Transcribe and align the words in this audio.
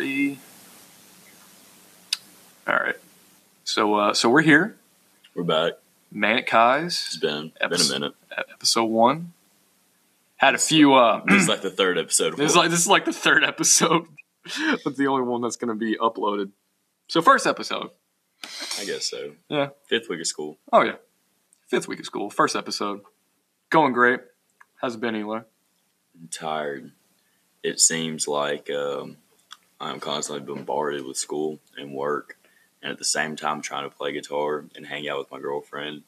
All 0.00 0.04
right. 2.66 2.96
So 3.62 3.94
uh, 3.94 4.14
so 4.14 4.28
we're 4.28 4.42
here. 4.42 4.76
We're 5.36 5.44
back. 5.44 5.74
Manic 6.10 6.44
It's 6.44 6.50
Kai's 6.50 7.18
been 7.20 7.52
been 7.60 7.80
a 7.80 7.88
minute. 7.92 8.14
episode 8.52 8.86
one. 8.86 9.32
Had 10.36 10.54
a 10.56 10.58
few. 10.58 10.94
Uh, 10.94 11.22
This 11.28 11.42
is 11.42 11.48
like 11.48 11.62
the 11.62 11.70
third 11.70 11.96
episode. 11.98 12.32
Of 12.32 12.38
this 12.38 12.50
is 12.50 12.56
like 12.56 12.70
this 12.70 12.80
is 12.80 12.88
like 12.88 13.04
the 13.04 13.12
third 13.12 13.44
episode, 13.44 14.06
but 14.84 14.96
the 14.96 15.06
only 15.06 15.22
one 15.22 15.42
that's 15.42 15.56
going 15.56 15.68
to 15.68 15.74
be 15.78 15.96
uploaded. 15.96 16.50
So 17.08 17.22
first 17.22 17.46
episode. 17.46 17.90
I 18.80 18.84
guess 18.84 19.08
so. 19.08 19.32
Yeah. 19.48 19.68
Fifth 19.86 20.08
week 20.08 20.20
of 20.20 20.26
school. 20.26 20.58
Oh 20.72 20.82
yeah, 20.82 20.96
fifth 21.68 21.86
week 21.86 22.00
of 22.00 22.06
school. 22.06 22.30
First 22.30 22.56
episode. 22.56 23.02
Going 23.70 23.92
great. 23.92 24.20
How's 24.80 24.96
it 24.96 25.00
been, 25.00 25.14
Eli? 25.14 25.38
I'm 26.20 26.28
tired. 26.32 26.90
It 27.62 27.78
seems 27.80 28.26
like 28.28 28.68
um, 28.70 29.16
I'm 29.86 30.00
constantly 30.00 30.44
bombarded 30.44 31.04
with 31.04 31.16
school 31.16 31.60
and 31.76 31.92
work, 31.92 32.36
and 32.82 32.90
at 32.92 32.98
the 32.98 33.04
same 33.04 33.36
time 33.36 33.60
trying 33.62 33.88
to 33.88 33.94
play 33.94 34.12
guitar 34.12 34.64
and 34.74 34.86
hang 34.86 35.08
out 35.08 35.18
with 35.18 35.30
my 35.30 35.40
girlfriend. 35.40 36.02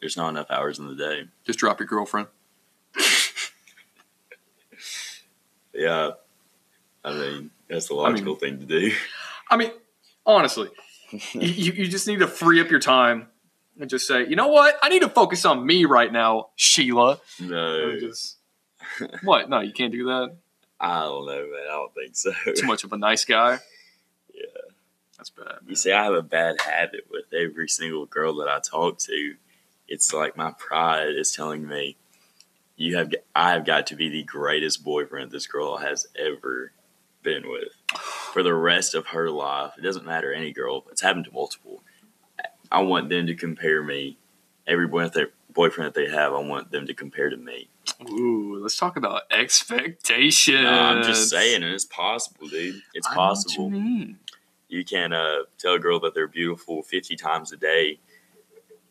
There's 0.00 0.16
not 0.16 0.28
enough 0.30 0.50
hours 0.50 0.78
in 0.78 0.86
the 0.86 0.94
day. 0.94 1.24
Just 1.44 1.58
drop 1.58 1.80
your 1.80 1.86
girlfriend. 1.86 2.28
Yeah. 5.74 6.12
I 7.04 7.12
mean, 7.12 7.50
that's 7.68 7.88
the 7.88 7.94
logical 7.94 8.36
thing 8.36 8.60
to 8.60 8.64
do. 8.64 8.92
I 9.50 9.56
mean, 9.56 9.72
honestly, 10.24 10.68
you, 11.32 11.40
you 11.40 11.72
you 11.72 11.88
just 11.88 12.06
need 12.06 12.20
to 12.20 12.26
free 12.26 12.60
up 12.60 12.70
your 12.70 12.80
time 12.80 13.26
and 13.78 13.90
just 13.90 14.06
say, 14.06 14.26
you 14.26 14.36
know 14.36 14.48
what? 14.48 14.78
I 14.82 14.88
need 14.88 15.02
to 15.02 15.08
focus 15.08 15.44
on 15.44 15.66
me 15.66 15.84
right 15.84 16.12
now, 16.12 16.50
Sheila. 16.56 17.20
No. 17.40 17.98
Just- 17.98 18.38
what? 19.22 19.50
No, 19.50 19.60
you 19.60 19.72
can't 19.72 19.92
do 19.92 20.04
that. 20.06 20.36
I 20.80 21.00
don't 21.00 21.26
know, 21.26 21.40
man. 21.40 21.66
I 21.68 21.72
don't 21.72 21.94
think 21.94 22.16
so. 22.16 22.32
Too 22.54 22.66
much 22.66 22.84
of 22.84 22.92
a 22.92 22.98
nice 22.98 23.24
guy. 23.24 23.58
Yeah. 24.32 24.44
That's 25.16 25.30
bad. 25.30 25.58
You 25.66 25.76
see, 25.76 25.92
I 25.92 26.04
have 26.04 26.14
a 26.14 26.22
bad 26.22 26.60
habit 26.60 27.06
with 27.10 27.32
every 27.32 27.68
single 27.68 28.06
girl 28.06 28.34
that 28.36 28.48
I 28.48 28.58
talk 28.60 28.98
to. 29.00 29.36
It's 29.88 30.12
like 30.12 30.36
my 30.36 30.52
pride 30.58 31.14
is 31.14 31.32
telling 31.32 31.66
me, 31.66 31.96
"You 32.76 32.96
have, 32.96 33.12
I 33.34 33.52
have 33.52 33.64
got 33.64 33.86
to 33.88 33.96
be 33.96 34.08
the 34.08 34.24
greatest 34.24 34.84
boyfriend 34.84 35.30
this 35.30 35.46
girl 35.46 35.78
has 35.78 36.06
ever 36.18 36.72
been 37.22 37.48
with 37.48 37.68
for 38.32 38.42
the 38.42 38.54
rest 38.54 38.94
of 38.94 39.08
her 39.08 39.30
life. 39.30 39.72
It 39.78 39.82
doesn't 39.82 40.04
matter 40.04 40.32
any 40.32 40.52
girl. 40.52 40.84
It's 40.90 41.02
happened 41.02 41.26
to 41.26 41.32
multiple. 41.32 41.82
I 42.70 42.82
want 42.82 43.08
them 43.08 43.26
to 43.26 43.34
compare 43.34 43.82
me. 43.82 44.18
Every 44.66 44.88
boy 44.88 45.08
boyfriend 45.52 45.94
that 45.94 45.94
they 45.94 46.10
have, 46.10 46.32
I 46.32 46.40
want 46.40 46.70
them 46.70 46.86
to 46.86 46.94
compare 46.94 47.30
to 47.30 47.36
me. 47.36 47.68
Ooh, 48.02 48.58
let's 48.62 48.76
talk 48.76 48.96
about 48.96 49.22
expectations. 49.30 50.62
No, 50.62 50.70
I'm 50.70 51.02
just 51.02 51.30
saying, 51.30 51.62
and 51.62 51.72
it's 51.72 51.84
possible, 51.84 52.48
dude. 52.48 52.82
It's 52.94 53.06
I 53.06 53.14
possible. 53.14 53.70
you 53.72 54.16
you 54.68 54.84
can 54.84 55.12
uh, 55.12 55.40
tell 55.58 55.74
a 55.74 55.78
girl 55.78 56.00
that 56.00 56.14
they're 56.14 56.26
beautiful 56.26 56.82
50 56.82 57.14
times 57.16 57.52
a 57.52 57.56
day 57.56 58.00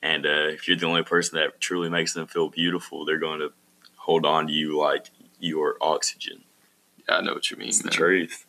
and 0.01 0.25
uh, 0.25 0.47
if 0.49 0.67
you're 0.67 0.77
the 0.77 0.85
only 0.85 1.03
person 1.03 1.37
that 1.39 1.59
truly 1.59 1.89
makes 1.89 2.13
them 2.13 2.27
feel 2.27 2.47
beautiful 2.49 3.03
they're 3.05 3.17
going 3.19 3.39
to 3.39 3.51
hold 3.97 4.25
on 4.25 4.47
to 4.47 4.53
you 4.53 4.77
like 4.77 5.09
your 5.39 5.75
oxygen 5.81 6.43
Yeah, 7.09 7.15
I 7.17 7.21
know 7.21 7.33
what 7.33 7.49
you 7.51 7.57
mean. 7.57 7.67
it's 7.69 7.81
the 7.81 7.89
truth 7.89 8.45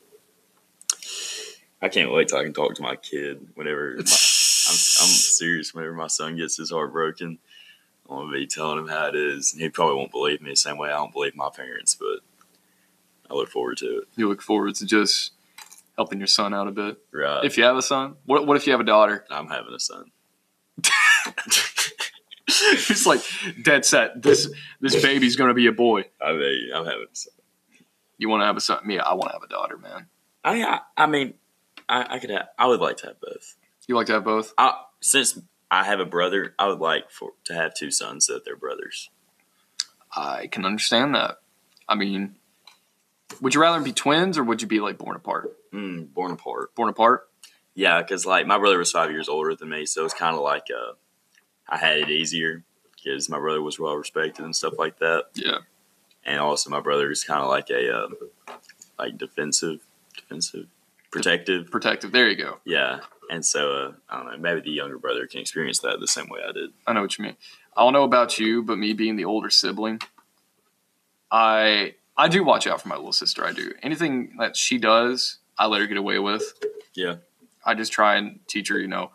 i 1.83 1.89
can't 1.89 2.13
wait 2.13 2.29
till 2.29 2.39
i 2.39 2.45
can 2.45 2.53
talk 2.53 2.75
to 2.75 2.83
my 2.83 2.95
kid 2.97 3.49
whenever 3.55 3.95
my, 3.97 4.01
I'm, 4.03 4.05
I'm 4.05 5.09
serious 5.09 5.75
whenever 5.75 5.95
my 5.95 6.07
son 6.07 6.37
gets 6.37 6.57
his 6.57 6.71
heart 6.71 6.93
broken 6.93 7.39
i'm 8.09 8.17
going 8.17 8.29
to 8.29 8.33
be 8.39 8.47
telling 8.47 8.79
him 8.79 8.89
how 8.89 9.07
it 9.07 9.15
is 9.17 9.53
and 9.53 9.63
he 9.63 9.69
probably 9.69 9.97
won't 9.97 10.11
believe 10.13 10.41
me 10.43 10.51
the 10.51 10.57
same 10.57 10.77
way 10.79 10.89
i 10.91 10.93
don't 10.93 11.13
believe 11.13 11.35
my 11.37 11.49
parents 11.55 11.95
but 11.95 12.21
i 13.31 13.35
look 13.35 13.49
forward 13.51 13.77
to 13.79 13.99
it 13.99 14.05
you 14.17 14.29
look 14.29 14.43
forward 14.43 14.75
to 14.75 14.85
just 14.87 15.33
helping 15.97 16.19
your 16.19 16.27
son 16.27 16.53
out 16.53 16.67
a 16.67 16.73
bit. 16.73 16.99
right 17.13 17.45
If 17.45 17.57
you 17.57 17.63
have 17.65 17.77
a 17.77 17.83
son, 17.83 18.17
what, 18.27 18.47
what 18.47 18.57
if 18.57 18.67
you 18.67 18.73
have 18.73 18.81
a 18.81 18.85
daughter? 18.85 19.25
i'm 19.31 19.49
having 19.49 19.75
a 19.75 19.81
son 19.81 20.11
It's 22.47 23.07
like 23.07 23.21
dead 23.63 23.85
set. 23.85 24.23
This 24.23 24.49
this 24.81 25.01
baby's 25.03 25.35
gonna 25.37 25.55
be 25.55 25.67
a 25.67 25.73
boy. 25.73 26.05
i 26.21 26.33
mean 26.33 26.71
i'm 26.75 26.85
having 26.85 27.07
a 27.13 27.17
son 27.17 27.33
You 28.19 28.29
want 28.29 28.43
to 28.43 28.47
have 28.47 28.57
a 28.57 28.61
son? 28.61 28.87
Me, 28.87 28.99
I 28.99 29.15
want 29.15 29.31
to 29.31 29.33
have 29.33 29.43
a 29.43 29.49
daughter, 29.49 29.77
man. 29.79 30.07
I 30.45 30.63
I, 30.63 30.81
I 30.97 31.07
mean, 31.07 31.35
I, 31.89 32.15
I 32.15 32.19
could 32.19 32.31
have, 32.31 32.47
I 32.59 32.67
would 32.67 32.81
like 32.81 32.99
to 32.99 33.07
have 33.09 33.21
both. 33.21 33.57
You 33.89 33.97
like 33.97 34.07
to 34.07 34.13
have 34.15 34.25
both? 34.25 34.53
I, 34.59 34.75
since 35.01 35.39
I 35.71 35.85
have 35.85 36.01
a 36.01 36.05
brother, 36.05 36.55
I 36.59 36.69
would 36.69 36.79
like 36.81 37.11
for 37.11 37.33
to 37.45 37.55
have 37.55 37.75
two 37.75 37.91
sons 37.91 38.27
that 38.27 38.45
they're 38.45 38.57
brothers. 38.57 39.11
I 40.17 40.47
can 40.47 40.65
understand 40.65 41.15
that. 41.15 41.39
I 41.89 41.95
mean, 41.97 42.37
would 43.41 43.55
you 43.55 43.61
rather 43.61 43.83
be 43.83 43.93
twins 43.93 44.39
or 44.39 44.45
would 44.45 44.63
you 44.63 44.69
be 44.69 44.81
like 44.81 44.99
born 44.99 45.17
apart? 45.17 45.57
Mm, 45.73 46.13
born 46.15 46.31
apart. 46.31 46.75
Born 46.75 46.89
apart? 46.89 47.29
Yeah, 47.75 48.01
because 48.01 48.25
like 48.25 48.47
my 48.47 48.59
brother 48.59 48.79
was 48.79 48.93
five 48.93 49.11
years 49.11 49.29
older 49.29 49.55
than 49.57 49.69
me, 49.69 49.85
so 49.87 50.05
it's 50.05 50.15
kind 50.15 50.37
of 50.37 50.43
like 50.43 50.67
uh, 50.71 50.93
I 51.69 51.77
had 51.79 51.99
it 51.99 52.11
easier 52.11 52.63
because 53.03 53.29
my 53.29 53.39
brother 53.39 53.61
was 53.61 53.79
well 53.81 53.97
respected 53.97 54.45
and 54.45 54.55
stuff 54.55 54.75
like 54.79 54.99
that, 55.01 55.25
Yeah. 55.35 55.59
and 56.25 56.39
also 56.39 56.71
my 56.71 56.79
brother 56.81 57.11
is 57.11 57.25
kind 57.25 57.43
of 57.43 57.49
like 57.49 57.71
a 57.71 57.93
uh, 57.93 58.09
like 58.97 59.19
defensive, 59.19 59.81
defensive, 60.15 60.67
protective. 61.11 61.69
Protective. 61.73 62.13
There 62.13 62.29
you 62.29 62.37
go. 62.37 62.59
Yeah, 62.65 63.01
and 63.31 63.45
so 63.45 63.73
uh, 63.73 63.93
I 64.09 64.17
don't 64.17 64.27
know. 64.27 64.39
Maybe 64.39 64.61
the 64.61 64.71
younger 64.71 64.99
brother 64.99 65.27
can 65.27 65.41
experience 65.41 65.81
that 65.81 66.01
the 66.01 66.09
same 66.09 66.29
way 66.29 66.41
I 66.47 66.53
did. 66.53 66.71
I 66.87 66.93
know 66.93 67.03
what 67.03 67.19
you 67.19 67.25
mean. 67.25 67.37
I 67.77 67.83
don't 67.83 67.93
know 67.93 68.05
about 68.05 68.39
you, 68.39 68.63
but 68.63 68.79
me 68.79 68.93
being 68.93 69.17
the 69.17 69.25
older 69.25 69.51
sibling, 69.51 70.01
I 71.31 71.95
I 72.17 72.29
do 72.29 72.45
watch 72.45 72.67
out 72.67 72.81
for 72.81 72.89
my 72.89 72.97
little 72.97 73.13
sister. 73.13 73.45
I 73.45 73.53
do. 73.53 73.73
Anything 73.83 74.37
that 74.39 74.57
she 74.57 74.79
does, 74.79 75.39
I 75.59 75.67
let 75.67 75.81
her 75.81 75.87
get 75.87 75.97
away 75.97 76.19
with. 76.19 76.43
Yeah. 76.95 77.17
I 77.65 77.75
just 77.75 77.93
try 77.93 78.17
and 78.17 78.41
teach 78.47 78.69
her, 78.69 78.79
you 78.79 78.87
know, 78.87 79.11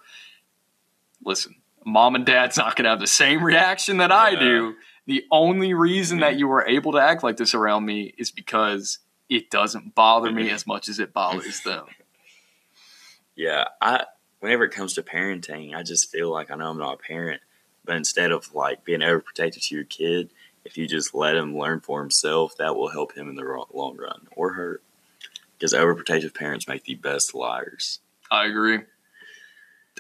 listen, 1.24 1.56
mom 1.86 2.16
and 2.16 2.26
dad's 2.26 2.58
not 2.58 2.76
going 2.76 2.84
to 2.84 2.90
have 2.90 3.00
the 3.00 3.08
same 3.08 3.44
reaction 3.44 3.98
that 3.98 4.12
I 4.12 4.36
do. 4.36 4.76
The 5.06 5.24
only 5.32 5.74
reason 5.74 6.20
that 6.20 6.38
you 6.38 6.48
were 6.48 6.66
able 6.66 6.92
to 6.94 7.00
act 7.00 7.24
like 7.24 7.38
this 7.38 7.54
around 7.54 7.86
me 7.86 8.14
is 8.18 8.32
because 8.32 9.00
it 9.30 9.50
doesn't 9.50 9.96
bother 9.96 10.32
me 10.32 10.50
as 10.50 10.68
much 10.68 10.90
as 10.90 11.00
it 11.00 11.14
bothers 11.14 11.62
them. 11.62 11.86
Yeah, 13.40 13.70
I 13.82 14.04
whenever 14.42 14.66
it 14.66 14.74
comes 14.74 14.96
to 14.96 15.02
parenting, 15.02 15.74
I 15.74 15.82
just 15.82 16.12
feel 16.12 16.30
like 16.30 16.52
I 16.52 16.56
know 16.56 16.72
I'm 16.72 16.78
not 16.78 16.96
a 16.96 16.98
parent, 16.98 17.42
but 17.86 17.96
instead 17.96 18.34
of 18.34 18.54
like 18.54 18.84
being 18.84 19.00
overprotective 19.00 19.66
to 19.70 19.76
your 19.76 19.86
kid, 19.86 20.32
if 20.66 20.78
you 20.78 20.90
just 20.90 21.16
let 21.16 21.38
him 21.38 21.58
learn 21.58 21.80
for 21.80 22.02
himself, 22.02 22.58
that 22.58 22.76
will 22.76 22.90
help 22.90 23.16
him 23.16 23.30
in 23.30 23.36
the 23.36 23.66
long 23.74 23.96
run 23.96 24.28
or 24.36 24.52
her. 24.56 24.82
Because 25.58 25.74
overprotective 25.74 26.34
parents 26.34 26.68
make 26.68 26.84
the 26.84 26.96
best 26.96 27.34
liars. 27.34 28.02
I 28.30 28.48
agree. 28.48 28.80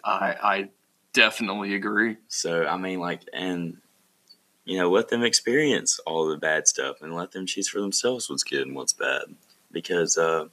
I 0.03 0.35
I 0.43 0.69
definitely 1.13 1.75
agree. 1.75 2.17
So 2.27 2.65
I 2.65 2.75
mean, 2.75 2.99
like, 2.99 3.21
and 3.31 3.77
you 4.65 4.77
know, 4.79 4.91
let 4.91 5.07
them 5.07 5.23
experience 5.23 5.97
all 5.99 6.27
the 6.27 6.35
bad 6.35 6.67
stuff 6.67 7.01
and 7.01 7.15
let 7.15 7.31
them 7.31 7.45
choose 7.45 7.69
for 7.69 7.79
themselves 7.79 8.29
what's 8.29 8.43
good 8.43 8.67
and 8.67 8.75
what's 8.75 8.91
bad, 8.91 9.33
because 9.71 10.17
uh, 10.17 10.49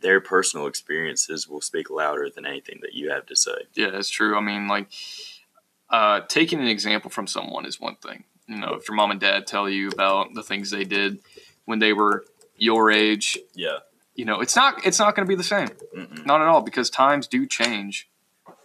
their 0.00 0.20
personal 0.20 0.66
experiences 0.66 1.48
will 1.48 1.60
speak 1.60 1.90
louder 1.90 2.28
than 2.30 2.46
anything 2.46 2.78
that 2.82 2.94
you 2.94 3.10
have 3.10 3.26
to 3.26 3.36
say. 3.36 3.52
Yeah, 3.74 3.90
that's 3.90 4.08
true. 4.10 4.36
I 4.36 4.40
mean, 4.40 4.68
like, 4.68 4.88
uh, 5.90 6.20
taking 6.28 6.60
an 6.60 6.66
example 6.68 7.10
from 7.10 7.26
someone 7.26 7.64
is 7.66 7.80
one 7.80 7.96
thing. 7.96 8.24
You 8.46 8.56
know, 8.58 8.74
if 8.74 8.88
your 8.88 8.94
mom 8.96 9.10
and 9.10 9.20
dad 9.20 9.46
tell 9.46 9.68
you 9.68 9.88
about 9.88 10.34
the 10.34 10.42
things 10.42 10.70
they 10.70 10.84
did 10.84 11.18
when 11.64 11.78
they 11.78 11.92
were 11.92 12.24
your 12.56 12.90
age, 12.90 13.38
Yeah. 13.54 13.78
you 14.14 14.24
know, 14.24 14.40
it's 14.40 14.56
not 14.56 14.84
it's 14.86 14.98
not 14.98 15.14
going 15.14 15.26
to 15.26 15.28
be 15.28 15.34
the 15.36 15.44
same. 15.44 15.68
Mm-mm. 15.96 16.24
Not 16.26 16.40
at 16.40 16.48
all, 16.48 16.62
because 16.62 16.90
times 16.90 17.26
do 17.26 17.46
change. 17.46 18.08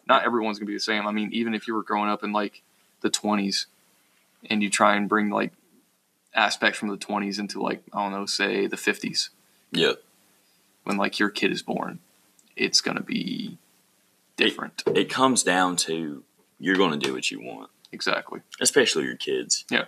Not 0.07 0.25
everyone's 0.25 0.57
going 0.59 0.67
to 0.67 0.71
be 0.71 0.75
the 0.75 0.79
same. 0.81 1.07
I 1.07 1.11
mean, 1.11 1.29
even 1.33 1.53
if 1.53 1.67
you 1.67 1.73
were 1.73 1.83
growing 1.83 2.09
up 2.09 2.23
in 2.23 2.31
like 2.33 2.61
the 3.01 3.09
twenties, 3.09 3.67
and 4.49 4.61
you 4.63 4.69
try 4.69 4.95
and 4.95 5.07
bring 5.07 5.29
like 5.29 5.53
aspects 6.33 6.79
from 6.79 6.89
the 6.89 6.97
twenties 6.97 7.39
into 7.39 7.61
like 7.61 7.83
I 7.93 8.03
don't 8.03 8.11
know, 8.11 8.25
say 8.25 8.67
the 8.67 8.77
fifties, 8.77 9.29
Yeah. 9.71 9.93
When 10.83 10.97
like 10.97 11.19
your 11.19 11.29
kid 11.29 11.51
is 11.51 11.61
born, 11.61 11.99
it's 12.55 12.81
going 12.81 12.97
to 12.97 13.03
be 13.03 13.57
different. 14.37 14.83
it 14.95 15.09
comes 15.09 15.43
down 15.43 15.75
to 15.77 16.23
you're 16.59 16.75
going 16.77 16.97
to 16.99 17.05
do 17.05 17.13
what 17.13 17.29
you 17.31 17.41
want, 17.41 17.69
Exactly. 17.91 18.41
especially 18.61 19.03
your 19.05 19.15
kids. 19.15 19.65
Yeah. 19.69 19.85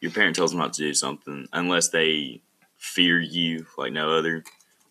Your 0.00 0.10
parent 0.10 0.36
tells 0.36 0.50
them 0.52 0.60
not 0.60 0.72
to 0.74 0.82
do 0.82 0.94
something 0.94 1.48
unless 1.52 1.88
they 1.88 2.40
fear 2.76 3.20
you 3.20 3.66
like 3.76 3.92
no 3.92 4.10
other. 4.16 4.44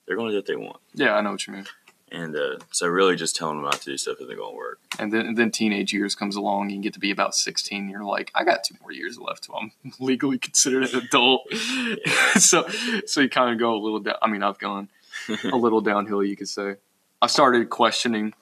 They're 0.06 0.15
going 0.18 0.30
to 0.30 0.33
do 0.33 0.38
what 0.38 0.45
they 0.45 0.56
want, 0.56 0.77
Yeah, 0.94 1.15
I 1.15 1.21
know 1.21 1.31
what 1.31 1.45
you 1.48 1.54
mean. 1.54 1.65
and 2.12 2.36
uh, 2.36 2.57
so 2.71 2.88
really 2.88 3.15
just 3.18 3.36
telling 3.36 3.57
them 3.57 3.65
not 3.65 3.81
to 3.81 3.92
do 3.92 3.98
stuff 3.98 4.18
isn't 4.21 4.36
going 4.38 4.51
to 4.51 4.56
work. 4.57 4.80
And 5.00 5.12
then, 5.12 5.25
and 5.25 5.38
then 5.38 5.51
teenage 5.51 5.92
years 5.94 6.15
comes 6.15 6.36
along. 6.38 6.69
You 6.69 6.81
get 6.81 6.94
to 6.94 7.00
be 7.00 7.12
about 7.12 7.36
sixteen. 7.36 7.89
You're 7.89 8.04
like, 8.06 8.31
I 8.33 8.44
got 8.45 8.63
two 8.63 8.75
more 8.81 8.92
years 8.94 9.19
left 9.19 9.44
till 9.44 9.56
I'm 9.56 9.71
legally 10.00 10.38
considered 10.39 10.83
an 10.94 11.00
adult. 11.04 11.42
so, 12.39 12.68
so 13.06 13.21
you 13.21 13.30
kind 13.30 13.51
of 13.54 13.59
go 13.59 13.75
a 13.75 13.80
little 13.81 14.00
down. 14.00 14.15
I 14.21 14.27
mean, 14.30 14.44
I've 14.44 14.57
gone 14.59 14.88
a 15.52 15.56
little 15.58 15.81
downhill, 15.81 16.24
you 16.24 16.36
could 16.36 16.50
say. 16.50 16.75
I 17.22 17.28
started 17.28 17.69
questioning 17.69 18.34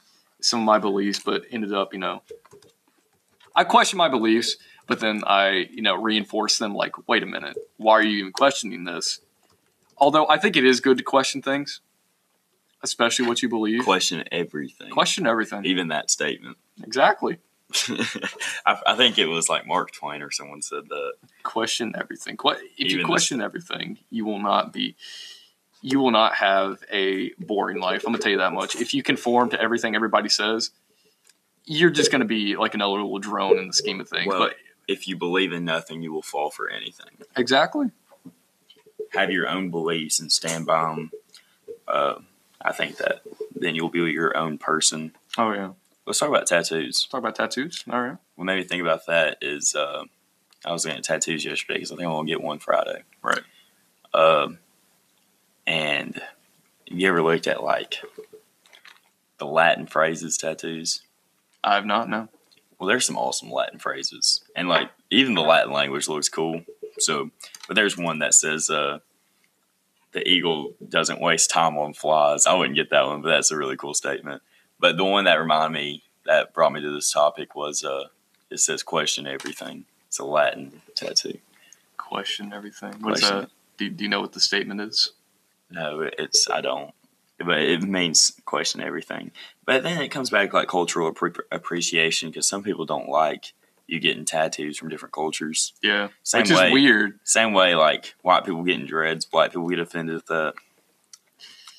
some 0.41 0.59
of 0.61 0.65
my 0.65 0.79
beliefs, 0.79 1.19
but 1.19 1.43
ended 1.51 1.73
up, 1.73 1.93
you 1.93 1.99
know, 1.99 2.21
I 3.55 3.63
questioned 3.63 3.97
my 3.97 4.09
beliefs, 4.09 4.57
but 4.87 4.99
then 4.99 5.23
I, 5.25 5.67
you 5.71 5.81
know, 5.81 5.95
reinforced 5.95 6.59
them. 6.59 6.75
Like, 6.75 7.07
wait 7.07 7.23
a 7.23 7.25
minute, 7.25 7.57
why 7.77 7.93
are 7.93 8.03
you 8.03 8.19
even 8.19 8.33
questioning 8.33 8.83
this? 8.83 9.21
Although 9.97 10.27
I 10.27 10.37
think 10.37 10.57
it 10.57 10.65
is 10.65 10.81
good 10.81 10.97
to 10.97 11.03
question 11.03 11.41
things. 11.41 11.81
especially 12.83 13.27
what 13.27 13.41
you 13.41 13.49
believe. 13.49 13.83
Question 13.83 14.23
everything. 14.31 14.89
Question 14.91 15.25
everything. 15.27 15.65
Even 15.65 15.87
that 15.89 16.11
statement. 16.11 16.57
Exactly. 16.83 17.37
I, 18.65 18.79
I 18.85 18.95
think 18.95 19.17
it 19.17 19.25
was 19.25 19.49
like 19.49 19.65
Mark 19.65 19.91
Twain 19.91 20.21
or 20.21 20.31
someone 20.31 20.61
said 20.61 20.87
that. 20.89 21.13
Question 21.43 21.93
everything. 21.99 22.37
If 22.43 22.59
you 22.77 22.85
Even 22.99 23.05
question 23.05 23.41
everything, 23.41 23.97
you 24.09 24.25
will 24.25 24.39
not 24.39 24.71
be. 24.71 24.95
You 25.87 25.99
will 25.99 26.09
not 26.09 26.33
have 26.33 26.79
a 26.91 27.29
boring 27.37 27.79
life. 27.79 28.05
I'm 28.07 28.11
gonna 28.11 28.17
tell 28.23 28.31
you 28.31 28.39
that 28.39 28.53
much. 28.53 28.75
If 28.75 28.95
you 28.95 29.03
conform 29.03 29.51
to 29.51 29.61
everything 29.61 29.95
everybody 29.95 30.29
says, 30.29 30.71
you're 31.65 31.91
just 31.91 32.11
gonna 32.11 32.25
be 32.25 32.55
like 32.55 32.73
another 32.73 32.93
little 32.93 33.19
drone 33.19 33.59
in 33.59 33.67
the 33.67 33.73
scheme 33.73 34.01
of 34.01 34.09
things. 34.09 34.25
Well, 34.27 34.39
but 34.39 34.55
If 34.87 35.07
you 35.07 35.15
believe 35.15 35.53
in 35.53 35.63
nothing, 35.63 36.01
you 36.01 36.11
will 36.11 36.23
fall 36.23 36.49
for 36.49 36.69
anything. 36.69 37.17
exactly. 37.37 37.91
Have 39.11 39.29
your 39.29 39.47
own 39.47 39.69
beliefs 39.69 40.19
and 40.19 40.31
stand 40.31 40.65
by 40.65 40.81
them. 40.89 41.11
Uh, 41.87 42.15
I 42.61 42.71
think 42.71 42.97
that 42.97 43.21
then 43.55 43.75
you'll 43.75 43.89
be 43.89 43.99
your 43.99 44.35
own 44.35 44.57
person. 44.57 45.11
Oh 45.37 45.53
yeah. 45.53 45.73
Let's 46.07 46.17
talk 46.17 46.29
about 46.29 46.47
tattoos. 46.47 47.05
Talk 47.05 47.19
about 47.19 47.35
tattoos. 47.35 47.83
All 47.91 48.01
right. 48.01 48.17
What 48.35 48.45
made 48.45 48.57
me 48.57 48.63
think 48.63 48.81
about 48.81 49.05
that 49.05 49.37
is 49.41 49.75
uh, 49.75 50.03
I 50.65 50.71
was 50.71 50.83
getting 50.83 51.03
tattoos 51.03 51.45
yesterday 51.45 51.75
because 51.75 51.91
I 51.91 51.95
think 51.95 52.07
I'm 52.07 52.13
gonna 52.13 52.27
get 52.27 52.41
one 52.41 52.57
Friday. 52.57 53.03
Right. 53.21 53.41
Um, 54.15 54.57
and 55.67 56.15
have 56.15 56.97
you 56.99 57.07
ever 57.07 57.21
looked 57.21 57.47
at 57.47 57.63
like 57.63 57.95
the 59.37 59.45
Latin 59.45 59.87
phrases 59.87 60.37
tattoos? 60.37 61.01
I 61.63 61.75
have 61.75 61.85
not. 61.85 62.09
No. 62.09 62.29
Well, 62.79 62.87
there's 62.87 63.05
some 63.05 63.17
awesome 63.17 63.51
Latin 63.51 63.79
phrases, 63.79 64.43
and 64.55 64.67
like 64.67 64.91
even 65.09 65.33
the 65.33 65.41
Latin 65.41 65.71
language 65.71 66.07
looks 66.07 66.29
cool. 66.29 66.61
So, 66.99 67.31
but 67.67 67.75
there's 67.75 67.97
one 67.97 68.19
that 68.19 68.33
says, 68.33 68.69
uh, 68.69 68.99
"The 70.11 70.27
eagle 70.27 70.73
doesn't 70.87 71.21
waste 71.21 71.49
time 71.49 71.77
on 71.77 71.93
flies." 71.93 72.45
I 72.45 72.53
wouldn't 72.53 72.75
get 72.75 72.89
that 72.89 73.05
one, 73.05 73.21
but 73.21 73.29
that's 73.29 73.51
a 73.51 73.57
really 73.57 73.77
cool 73.77 73.93
statement. 73.93 74.41
But 74.79 74.97
the 74.97 75.05
one 75.05 75.23
that 75.25 75.39
reminded 75.39 75.73
me 75.73 76.03
that 76.25 76.53
brought 76.53 76.73
me 76.73 76.81
to 76.81 76.91
this 76.91 77.11
topic 77.11 77.55
was, 77.55 77.83
uh, 77.83 78.05
it 78.49 78.59
says, 78.59 78.83
"Question 78.83 79.25
everything." 79.25 79.85
It's 80.07 80.19
a 80.19 80.25
Latin 80.25 80.81
tattoo. 80.95 81.39
Question 81.97 82.53
everything. 82.53 82.93
What 83.01 83.15
is 83.15 83.21
that? 83.21 83.49
Do, 83.77 83.89
do 83.89 84.03
you 84.03 84.09
know 84.09 84.21
what 84.21 84.33
the 84.33 84.39
statement 84.39 84.79
is? 84.79 85.11
No, 85.69 86.01
it's 86.17 86.49
I 86.49 86.61
don't. 86.61 86.91
But 87.37 87.59
it 87.59 87.81
means 87.83 88.33
question 88.45 88.81
everything. 88.81 89.31
But 89.65 89.83
then 89.83 90.01
it 90.01 90.09
comes 90.09 90.29
back 90.29 90.53
like 90.53 90.67
cultural 90.69 91.11
appre- 91.13 91.39
appreciation 91.51 92.29
because 92.29 92.47
some 92.47 92.63
people 92.63 92.85
don't 92.85 93.09
like 93.09 93.53
you 93.87 93.99
getting 93.99 94.25
tattoos 94.25 94.77
from 94.77 94.89
different 94.89 95.13
cultures. 95.13 95.73
Yeah. 95.83 96.07
Same 96.23 96.41
Which 96.43 96.51
way. 96.51 96.67
is 96.67 96.73
weird. 96.73 97.19
Same 97.23 97.53
way, 97.53 97.75
like 97.75 98.15
white 98.21 98.45
people 98.45 98.63
getting 98.63 98.85
dreads, 98.85 99.25
black 99.25 99.51
people 99.51 99.67
get 99.67 99.79
offended 99.79 100.15
at 100.15 100.25
that. 100.27 100.53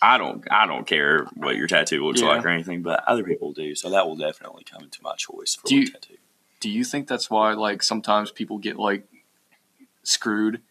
I 0.03 0.19
don't, 0.19 0.45
I 0.51 0.67
don't 0.67 0.87
care 0.87 1.25
what 1.35 1.57
your 1.57 1.67
tattoo 1.67 2.05
looks 2.05 2.21
Yeah. 2.21 2.29
like 2.29 2.45
or 2.45 2.49
anything, 2.51 2.83
but 2.83 3.03
other 3.09 3.25
people 3.25 3.53
do. 3.53 3.75
So 3.75 3.89
that 3.91 4.07
will 4.07 4.15
definitely 4.17 4.63
come 4.65 4.83
into 4.85 5.03
my 5.03 5.15
choice 5.17 5.55
for 5.55 5.67
Do 5.67 5.77
a 5.77 5.81
you- 5.81 5.87
tattoo. 5.91 6.17
Do 6.61 6.71
you 6.71 6.85
think 6.85 7.09
that's 7.09 7.31
why 7.31 7.55
like 7.55 7.83
sometimes 7.83 8.31
people 8.31 8.59
get 8.59 8.77
like 8.79 9.07
screwed 10.03 10.63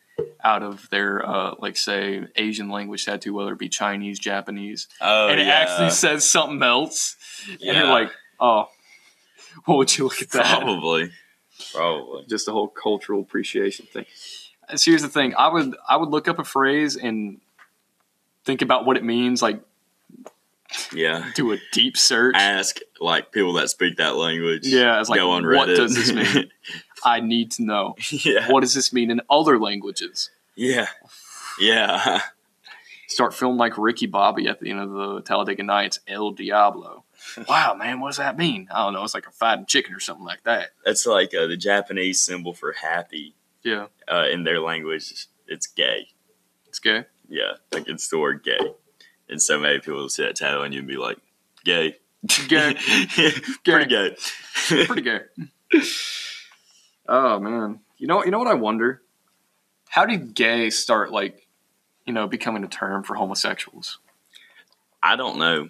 out 0.45 0.61
of 0.63 0.87
their 0.91 1.27
uh 1.27 1.55
like 1.59 1.75
say 1.75 2.21
Asian 2.37 2.69
language 2.69 3.03
tattoo, 3.03 3.33
whether 3.33 3.51
it 3.51 3.59
be 3.59 3.67
Chinese, 3.67 4.19
Japanese, 4.19 4.87
Oh, 5.01 5.27
and 5.27 5.39
it 5.41 5.47
actually 5.47 5.89
says 5.89 6.23
something 6.29 6.61
else, 6.63 7.17
and 7.49 7.59
you're 7.61 7.87
like, 7.87 8.11
oh, 8.39 8.69
what 9.65 9.77
would 9.79 9.97
you 9.97 10.03
look 10.05 10.21
at 10.21 10.29
that? 10.31 10.59
probably, 10.61 11.09
probably. 11.73 12.25
Just 12.29 12.45
the 12.45 12.51
whole 12.53 12.67
cultural 12.67 13.21
appreciation 13.21 13.87
thing. 13.87 14.05
So 14.75 14.91
here's 14.91 15.01
the 15.01 15.09
thing: 15.09 15.33
I 15.35 15.47
would 15.47 15.75
I 15.89 15.97
would 15.97 16.09
look 16.09 16.27
up 16.27 16.39
a 16.39 16.43
phrase 16.43 16.95
and 16.95 17.41
think 18.45 18.61
about 18.61 18.85
what 18.85 18.97
it 18.97 19.03
means, 19.03 19.41
like 19.41 19.61
Yeah. 20.93 21.31
do 21.35 21.51
a 21.53 21.57
deep 21.71 21.97
search. 21.97 22.35
Ask 22.35 22.79
like 22.99 23.31
people 23.31 23.53
that 23.53 23.69
speak 23.69 23.97
that 23.97 24.15
language. 24.15 24.65
Yeah, 24.67 24.99
it's 24.99 25.09
like, 25.09 25.19
go 25.19 25.31
on 25.31 25.43
Reddit. 25.43 25.55
what 25.57 25.65
does 25.67 25.95
this 25.95 26.11
mean? 26.11 26.49
I 27.03 27.19
need 27.19 27.51
to 27.51 27.63
know 27.63 27.95
yeah. 28.09 28.51
what 28.51 28.61
does 28.61 28.73
this 28.73 28.91
mean 28.91 29.11
in 29.11 29.21
other 29.29 29.59
languages. 29.59 30.29
Yeah. 30.55 30.87
Yeah. 31.59 32.21
start 33.07 33.33
feeling 33.33 33.57
like 33.57 33.77
Ricky 33.77 34.07
Bobby 34.07 34.47
at 34.47 34.59
the 34.59 34.71
end 34.71 34.79
of 34.79 34.91
the 34.91 35.21
Talladega 35.21 35.63
Nights, 35.63 35.99
El 36.07 36.31
Diablo. 36.31 37.03
Wow, 37.49 37.73
man, 37.73 38.01
what 38.01 38.09
does 38.09 38.17
that 38.17 38.37
mean? 38.37 38.67
I 38.71 38.83
don't 38.83 38.93
know. 38.93 39.03
It's 39.03 39.15
like 39.15 39.25
a 39.25 39.31
fighting 39.31 39.65
chicken 39.65 39.95
or 39.95 39.99
something 39.99 40.25
like 40.25 40.43
that. 40.43 40.71
That's 40.85 41.07
like 41.07 41.33
uh, 41.33 41.47
the 41.47 41.57
Japanese 41.57 42.21
symbol 42.21 42.53
for 42.53 42.71
happy 42.73 43.33
Yeah, 43.63 43.87
uh, 44.07 44.25
in 44.31 44.43
their 44.43 44.59
language. 44.59 45.27
It's 45.47 45.65
gay. 45.65 46.09
it's 46.67 46.77
gay. 46.79 47.05
Yeah. 47.27 47.53
Like 47.71 47.87
it's 47.87 48.09
the 48.09 48.19
word 48.19 48.43
gay. 48.43 48.59
And 49.27 49.41
so 49.41 49.59
many 49.59 49.79
people 49.79 49.95
will 49.95 50.09
see 50.09 50.23
that 50.23 50.35
title 50.35 50.61
and 50.61 50.73
you'd 50.73 50.85
be 50.85 50.97
like, 50.97 51.17
gay. 51.63 51.97
Gay. 52.47 52.75
Pretty 53.63 53.85
gay. 53.89 54.15
Pretty 54.67 55.01
gay. 55.01 55.21
Oh 57.07 57.39
man, 57.39 57.79
you 57.97 58.07
know, 58.07 58.23
you 58.23 58.31
know 58.31 58.39
what 58.39 58.47
I 58.47 58.53
wonder? 58.55 59.01
How 59.95 60.05
did 60.05 60.35
gay 60.35 60.71
start 60.71 61.13
like, 61.13 61.47
you 62.05 62.11
know, 62.11 62.27
becoming 62.27 62.65
a 62.65 62.67
term 62.67 63.01
for 63.01 63.15
homosexuals? 63.15 63.99
I 65.01 65.15
don't 65.15 65.39
know. 65.39 65.69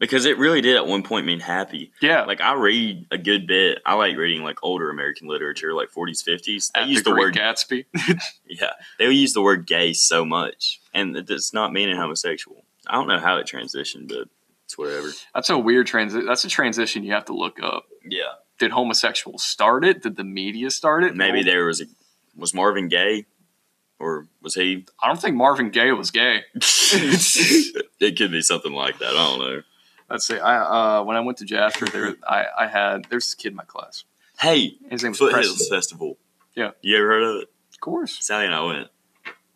Because 0.00 0.26
it 0.26 0.38
really 0.38 0.60
did 0.60 0.74
at 0.74 0.88
one 0.88 1.04
point 1.04 1.24
mean 1.24 1.38
happy. 1.38 1.92
Yeah, 2.00 2.24
Like 2.24 2.40
I 2.40 2.54
read 2.54 3.06
a 3.12 3.18
good 3.18 3.46
bit. 3.46 3.80
I 3.86 3.94
like 3.94 4.16
reading 4.16 4.42
like 4.42 4.64
older 4.64 4.90
American 4.90 5.28
literature, 5.28 5.72
like 5.72 5.92
40s, 5.92 6.28
50s. 6.28 6.72
They 6.72 6.80
at 6.80 6.88
use 6.88 7.04
the, 7.04 7.10
the 7.10 7.16
word 7.16 7.36
Gatsby. 7.36 7.84
Yeah, 8.44 8.72
they 8.98 9.08
use 9.08 9.34
the 9.34 9.40
word 9.40 9.68
gay 9.68 9.92
so 9.92 10.24
much, 10.24 10.80
and 10.92 11.16
it 11.16 11.26
does 11.26 11.54
not 11.54 11.72
mean 11.72 11.94
homosexual. 11.94 12.64
I 12.88 12.94
don't 12.94 13.06
know 13.06 13.20
how 13.20 13.36
it 13.36 13.46
transitioned, 13.46 14.08
but 14.08 14.28
it's 14.64 14.76
whatever. 14.76 15.10
That's 15.32 15.48
a 15.48 15.56
weird 15.56 15.86
transition. 15.86 16.26
That's 16.26 16.44
a 16.44 16.48
transition 16.48 17.04
you 17.04 17.12
have 17.12 17.26
to 17.26 17.34
look 17.34 17.62
up. 17.62 17.84
Yeah, 18.04 18.32
Did 18.58 18.72
homosexuals 18.72 19.44
start 19.44 19.84
it? 19.84 20.02
Did 20.02 20.16
the 20.16 20.24
media 20.24 20.72
start 20.72 21.04
it? 21.04 21.14
maybe 21.14 21.44
there 21.44 21.66
was 21.66 21.80
a 21.80 21.84
was 22.36 22.54
Marvin 22.54 22.88
Gaye, 22.88 23.26
or 23.98 24.26
was 24.42 24.54
he? 24.54 24.86
I 25.02 25.06
don't 25.08 25.20
think 25.20 25.36
Marvin 25.36 25.70
Gaye 25.70 25.92
was 25.92 26.10
gay. 26.10 26.40
it 26.54 28.16
could 28.18 28.30
be 28.30 28.42
something 28.42 28.72
like 28.72 28.98
that. 28.98 29.10
I 29.10 29.12
don't 29.12 29.38
know. 29.40 29.62
Let's 30.10 30.26
see. 30.26 30.38
I 30.38 30.98
uh, 30.98 31.04
when 31.04 31.16
I 31.16 31.20
went 31.20 31.38
to 31.38 31.44
Jasper, 31.44 31.86
there 31.86 32.14
I, 32.26 32.44
I 32.60 32.66
had 32.66 33.06
there's 33.10 33.26
this 33.26 33.34
kid 33.34 33.48
in 33.52 33.56
my 33.56 33.64
class. 33.64 34.04
Hey, 34.38 34.76
His 34.90 35.02
name 35.02 35.12
was 35.12 35.18
Foothills. 35.18 35.68
Festival. 35.68 36.18
Yeah. 36.54 36.72
you 36.82 36.96
ever 36.96 37.06
heard 37.06 37.22
of 37.22 37.42
it? 37.42 37.48
Of 37.72 37.80
course. 37.80 38.18
Sally 38.24 38.46
and 38.46 38.54
I 38.54 38.62
went. 38.64 38.88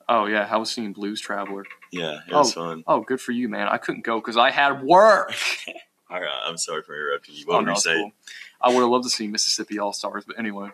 Oh 0.08 0.26
yeah, 0.26 0.49
I 0.50 0.56
was 0.56 0.70
seeing 0.70 0.93
Blues 0.93 1.20
Traveler. 1.20 1.64
Yeah, 1.90 2.20
it 2.28 2.32
was 2.32 2.52
fun. 2.55 2.84
Oh, 2.87 3.00
good 3.00 3.20
for 3.20 3.32
you, 3.32 3.49
man. 3.49 3.67
I 3.69 3.76
couldn't 3.78 4.05
go 4.05 4.20
because 4.20 4.37
I 4.37 4.50
had 4.50 4.82
work. 4.82 5.34
All 6.11 6.21
right, 6.21 6.42
I'm 6.47 6.56
sorry 6.56 6.83
for 6.83 6.95
interrupting 6.95 7.35
you. 7.35 7.45
Oh, 7.49 7.54
What 7.54 7.61
were 7.62 7.66
no, 7.66 7.73
you 7.73 7.80
saying? 7.80 8.00
cool. 8.02 8.12
I 8.61 8.68
would 8.73 8.80
have 8.80 8.90
loved 8.90 9.04
to 9.04 9.11
see 9.11 9.26
Mississippi 9.26 9.78
All 9.80 9.92
Stars, 9.92 10.25
but 10.25 10.38
anyway, 10.38 10.68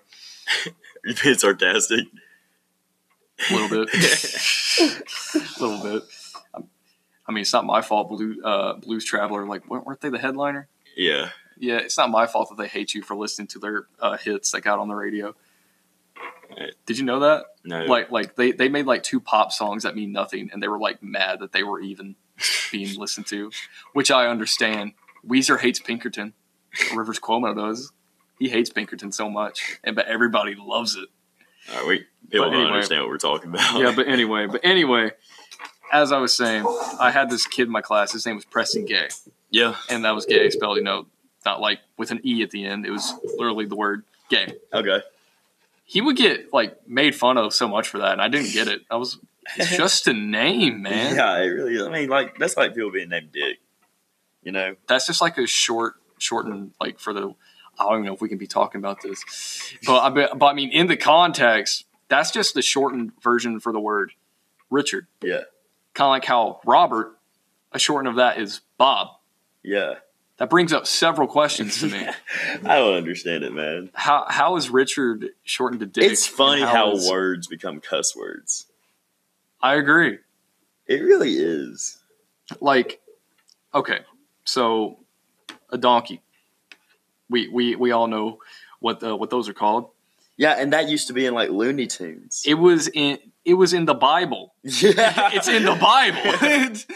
You 1.05 1.15
being 1.21 1.35
sarcastic? 1.37 2.07
a 3.51 3.53
little 3.53 3.69
bit, 3.69 3.89
a 4.81 5.63
little 5.65 5.83
bit. 5.83 6.03
I 7.27 7.33
mean, 7.33 7.43
it's 7.43 7.53
not 7.53 7.65
my 7.65 7.83
fault. 7.83 8.09
Blue, 8.09 8.41
uh, 8.45 8.75
Blues 8.75 9.05
Traveler, 9.05 9.45
like, 9.47 9.69
weren't 9.69 9.85
weren't 9.85 10.01
they 10.01 10.11
the 10.11 10.19
headliner? 10.19 10.69
yeah, 10.97 11.31
Yeah, 11.59 11.79
it's 11.79 11.99
not 11.99 12.11
my 12.11 12.27
fault 12.27 12.51
that 12.51 12.59
they 12.59 12.69
hate 12.69 12.95
you 12.95 13.03
for 13.03 13.17
listening 13.17 13.49
to 13.49 13.59
their 13.59 13.87
uh, 14.01 14.17
hits 14.17 14.53
that 14.53 14.61
got 14.61 14.79
on 14.79 14.89
the 14.89 14.95
radio. 14.95 15.35
Right. 16.57 16.75
Did 16.87 16.99
you 16.99 17.05
know 17.05 17.21
that? 17.21 17.47
no, 17.65 17.85
Like, 17.85 18.11
like 18.11 18.37
they, 18.37 18.53
they 18.53 18.69
made 18.69 18.87
like 18.87 19.03
two 19.03 19.21
pop 19.21 19.53
songs 19.53 19.83
that 19.85 19.97
mean 19.97 20.13
nothing, 20.13 20.51
and 20.53 20.63
they 20.63 20.69
were 20.69 20.79
like 20.79 21.03
mad 21.03 21.41
that 21.41 21.53
they 21.53 21.63
were 21.63 21.81
even 21.81 22.15
being 22.71 22.95
listened 22.99 23.27
to, 23.29 23.51
which 23.93 24.11
I 24.11 24.27
understand. 24.27 24.93
Weezer 25.27 25.59
hates 25.59 25.81
Pinkerton. 25.81 26.35
Rivers 26.95 27.19
Cuomo 27.19 27.57
does. 27.57 27.93
He 28.39 28.49
hates 28.49 28.71
Pinkerton 28.71 29.13
so 29.13 29.31
much, 29.31 29.79
and 29.85 29.95
but 29.95 30.07
everybody 30.07 30.55
loves 30.55 30.97
it. 30.97 31.09
All 31.71 31.79
right, 31.79 31.87
we 31.87 32.07
people 32.31 32.51
don't 32.51 32.67
understand 32.67 33.03
what 33.03 33.11
we're 33.11 33.19
talking 33.19 33.51
about. 33.51 33.81
Yeah, 33.81 33.93
but 33.95 34.09
anyway, 34.09 34.47
but 34.47 34.63
anyway, 34.65 35.13
as 35.93 36.13
I 36.13 36.19
was 36.19 36.35
saying, 36.35 36.67
I 36.99 37.11
had 37.11 37.31
this 37.31 37.47
kid 37.47 37.65
in 37.65 37.71
my 37.73 37.83
class. 37.83 38.13
His 38.13 38.27
name 38.27 38.37
was 38.37 38.45
Preston 38.45 38.85
Gay, 38.85 39.09
yeah, 39.51 39.77
and 39.89 40.05
that 40.05 40.15
was 40.15 40.27
gay 40.27 40.51
spelled, 40.51 40.77
you 40.77 40.83
know, 40.83 41.07
not 41.45 41.61
like 41.61 41.81
with 41.97 42.11
an 42.11 42.21
e 42.25 42.43
at 42.43 42.51
the 42.51 42.65
end. 42.65 42.85
It 42.87 42.91
was 42.91 43.13
literally 43.37 43.67
the 43.67 43.77
word 43.77 44.05
gay. 44.29 44.55
okay. 44.73 45.03
He 45.85 46.01
would 46.01 46.17
get 46.17 46.53
like 46.53 46.89
made 46.89 47.15
fun 47.15 47.37
of 47.37 47.53
so 47.53 47.69
much 47.69 47.89
for 47.89 47.99
that, 47.99 48.13
and 48.13 48.23
I 48.23 48.29
didn't 48.29 48.53
get 48.53 48.67
it. 48.67 48.83
I 48.91 48.97
was 48.97 49.19
it's 49.57 49.77
just 49.77 50.07
a 50.09 50.13
name, 50.13 50.83
man. 50.83 51.17
Yeah, 51.17 51.39
it 51.39 51.47
really 51.47 51.75
is. 51.75 51.83
I 51.83 51.91
mean, 51.91 52.09
like 52.09 52.39
that's 52.39 52.57
like 52.57 52.75
people 52.75 52.91
being 52.91 53.09
named 53.09 53.33
Dick. 53.33 53.59
You 54.43 54.53
know? 54.53 54.77
That's 54.89 55.07
just 55.07 55.21
like 55.21 55.39
a 55.39 55.47
short, 55.47 55.95
shortened 56.19 56.73
like 56.81 56.99
for 56.99 57.13
the. 57.13 57.35
I 57.87 57.91
don't 57.91 57.99
even 58.01 58.07
know 58.07 58.15
if 58.15 58.21
we 58.21 58.29
can 58.29 58.39
be 58.39 58.47
talking 58.47 58.79
about 58.79 59.03
this, 59.03 59.25
but 59.87 60.01
I 60.01 60.35
but 60.35 60.47
I 60.47 60.53
mean 60.55 60.71
in 60.71 60.87
the 60.87 60.97
context, 60.97 61.85
that's 62.09 62.31
just 62.31 62.55
the 62.55 62.63
shortened 62.63 63.13
version 63.23 63.61
for 63.61 63.73
the 63.73 63.81
word 63.81 64.13
Richard. 64.71 65.07
Yeah. 65.23 65.43
Kind 65.95 66.07
of 66.07 66.11
like 66.11 66.25
how 66.25 66.61
Robert, 66.65 67.17
a 67.73 67.79
shorten 67.79 68.07
of 68.09 68.17
that 68.17 68.39
is 68.39 68.61
Bob. 68.79 69.09
Yeah. 69.63 69.97
That 70.39 70.51
brings 70.51 70.73
up 70.73 70.87
several 70.87 71.29
questions 71.29 71.79
to 71.81 71.87
me. 71.89 72.05
I 72.65 72.77
don't 72.77 72.95
understand 72.95 73.45
it, 73.45 73.53
man. 73.53 73.91
How 73.95 74.25
how 74.29 74.57
is 74.57 74.71
Richard 74.71 75.29
shortened 75.45 75.81
to 75.81 75.87
Dick? 75.87 76.11
It's 76.11 76.27
funny 76.27 76.63
how, 76.63 76.67
how 76.67 76.93
is- 76.93 77.09
words 77.09 77.47
become 77.47 77.81
cuss 77.81 78.17
words. 78.17 78.67
I 79.61 79.77
agree. 79.77 80.19
It 80.87 81.03
really 81.03 81.35
is. 81.35 81.99
Like 82.61 83.01
okay, 83.75 84.01
so 84.45 84.99
a 85.71 85.79
donkey. 85.79 86.21
We 87.33 87.49
we 87.49 87.75
we 87.75 87.91
all 87.91 88.07
know 88.07 88.39
what 88.79 89.01
the, 89.01 89.17
what 89.17 89.31
those 89.31 89.49
are 89.49 89.55
called. 89.55 89.91
Yeah, 90.37 90.53
and 90.59 90.73
that 90.73 90.89
used 90.89 91.09
to 91.09 91.13
be 91.13 91.27
in 91.27 91.35
like 91.35 91.51
Looney 91.51 91.87
Tunes. 91.87 92.43
It 92.47 92.55
was 92.55 92.89
in 92.89 93.19
it 93.45 93.55
was 93.55 93.73
in 93.73 93.85
the 93.87 93.95
Bible. 93.95 94.55
yeah, 94.63 95.31
It's 95.33 95.49
in 95.49 95.65
the 95.65 95.75
Bible. 95.75 96.87